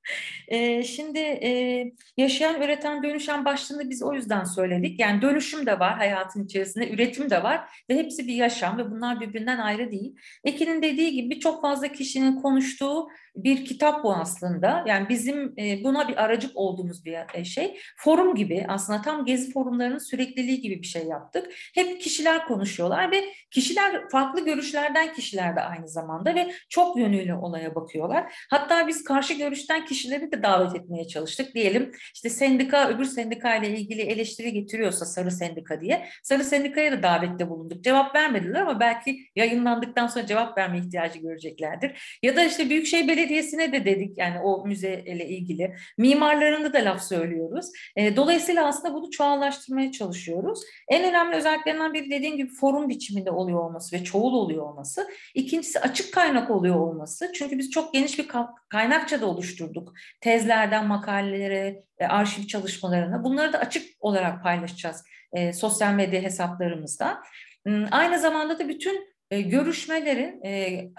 [0.49, 1.83] E, şimdi e,
[2.17, 5.01] yaşayan, üreten, dönüşen başlığını biz o yüzden söyledik.
[5.01, 9.21] Yani dönüşüm de var hayatın içerisinde, üretim de var ve hepsi bir yaşam ve bunlar
[9.21, 10.17] birbirinden ayrı değil.
[10.45, 14.85] Ekin'in dediği gibi çok fazla kişinin konuştuğu bir kitap bu aslında.
[14.87, 17.81] Yani bizim e, buna bir aracık olduğumuz bir e, şey.
[17.97, 21.47] Forum gibi aslında tam gezi forumlarının sürekliliği gibi bir şey yaptık.
[21.75, 27.35] Hep kişiler konuşuyorlar ve kişiler farklı görüşlerden kişiler de aynı zamanda ve çok yönlü yönüyle
[27.35, 28.47] olaya bakıyorlar.
[28.51, 31.55] Hatta biz karşı görüşten kişileri de davet etmeye çalıştık.
[31.55, 37.03] Diyelim işte sendika öbür sendika ile ilgili eleştiri getiriyorsa sarı sendika diye sarı sendikaya da
[37.03, 37.85] davette bulunduk.
[37.85, 42.19] Cevap vermediler ama belki yayınlandıktan sonra cevap verme ihtiyacı göreceklerdir.
[42.23, 45.75] Ya da işte Büyükşehir Belediyesi'ne de dedik yani o müze ile ilgili.
[45.99, 47.67] Mimarlarında da laf söylüyoruz.
[47.97, 50.61] E, dolayısıyla aslında bunu çoğallaştırmaya çalışıyoruz.
[50.89, 55.09] En önemli özelliklerinden biri dediğim gibi forum biçiminde oluyor olması ve çoğul oluyor olması.
[55.35, 57.16] İkincisi açık kaynak oluyor olması.
[57.35, 58.29] Çünkü biz çok geniş bir
[58.69, 59.93] kaynakça da oluşturduk.
[60.21, 63.25] Tezlerden makalelere, e, arşiv çalışmalarına.
[63.25, 67.23] Bunları da açık olarak paylaşacağız e, sosyal medya hesaplarımızda.
[67.67, 70.51] Hmm, aynı zamanda da bütün e, görüşmelerin e,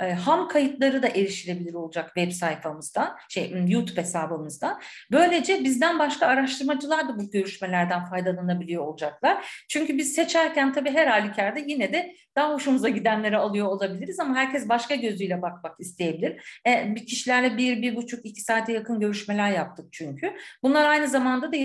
[0.02, 4.80] e, ham kayıtları da erişilebilir olacak web sayfamızda, şey YouTube hesabımızda.
[5.12, 9.64] Böylece bizden başka araştırmacılar da bu görüşmelerden faydalanabiliyor olacaklar.
[9.70, 14.70] Çünkü biz seçerken tabii her halükarda yine de daha hoşumuza gidenleri alıyor olabiliriz ama herkes
[14.70, 16.60] başka gözüyle bakmak isteyebilir.
[16.66, 20.34] E, kişilerle bir, bir buçuk, iki saate yakın görüşmeler yaptık çünkü.
[20.64, 21.58] Bunlar aynı zamanda da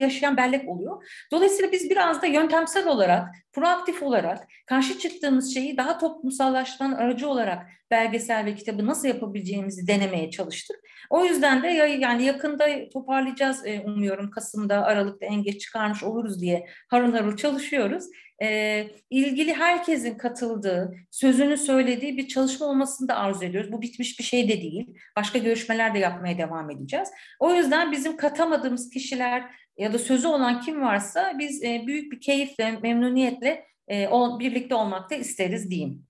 [0.00, 1.04] yaşayan bellek oluyor.
[1.32, 7.66] Dolayısıyla biz biraz da yöntemsel olarak, proaktif olarak karşı çıktığımız şeyi daha toplumsallaştıran aracı olarak
[7.90, 10.76] belgesel ve kitabı nasıl yapabileceğimizi denemeye çalıştık.
[11.10, 14.30] O yüzden de yani yakında toparlayacağız e, umuyorum.
[14.30, 18.04] Kasım'da, Aralık'ta en geç çıkarmış oluruz diye harıl harıl çalışıyoruz.
[18.42, 23.72] E, ilgili herkesin katıldığı, sözünü söylediği bir çalışma olmasını da arzu ediyoruz.
[23.72, 24.94] Bu bitmiş bir şey de değil.
[25.16, 27.08] Başka görüşmeler de yapmaya devam edeceğiz.
[27.40, 29.44] O yüzden bizim katamadığımız kişiler
[29.78, 34.08] ya da sözü olan kim varsa biz e, büyük bir keyifle, memnuniyetle e,
[34.40, 36.06] birlikte olmakta isteriz diyeyim.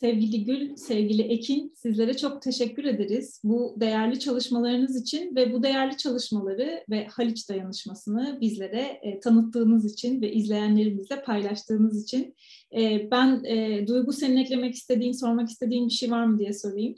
[0.00, 3.40] Sevgili Gül, sevgili Ekin, sizlere çok teşekkür ederiz.
[3.44, 10.22] Bu değerli çalışmalarınız için ve bu değerli çalışmaları ve Haliç Dayanışması'nı bizlere e, tanıttığınız için
[10.22, 12.34] ve izleyenlerimizle paylaştığınız için.
[12.76, 16.94] E, ben e, Duygu senin eklemek istediğin, sormak istediğin bir şey var mı diye sorayım.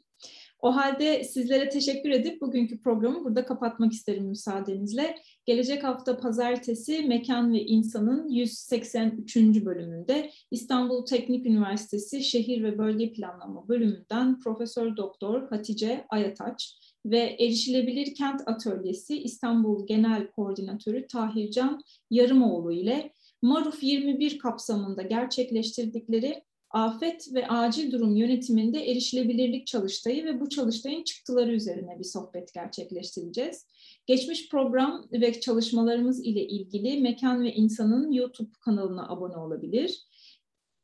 [0.62, 5.14] O halde sizlere teşekkür edip bugünkü programı burada kapatmak isterim müsaadenizle.
[5.46, 9.36] Gelecek hafta pazartesi Mekan ve İnsan'ın 183.
[9.36, 18.14] bölümünde İstanbul Teknik Üniversitesi Şehir ve Bölge Planlama bölümünden Profesör Doktor Hatice Ayataç ve Erişilebilir
[18.14, 26.42] Kent Atölyesi İstanbul Genel Koordinatörü Tahircan Yarımoğlu ile Maruf 21 kapsamında gerçekleştirdikleri
[26.72, 33.66] afet ve acil durum yönetiminde erişilebilirlik çalıştayı ve bu çalıştayın çıktıları üzerine bir sohbet gerçekleştireceğiz.
[34.06, 40.06] Geçmiş program ve çalışmalarımız ile ilgili Mekan ve İnsan'ın YouTube kanalına abone olabilir.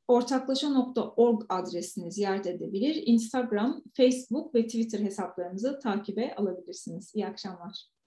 [0.08, 3.02] Ortaklaşa.org adresini ziyaret edebilir.
[3.06, 7.12] Instagram, Facebook ve Twitter hesaplarımızı takibe alabilirsiniz.
[7.14, 7.97] İyi akşamlar.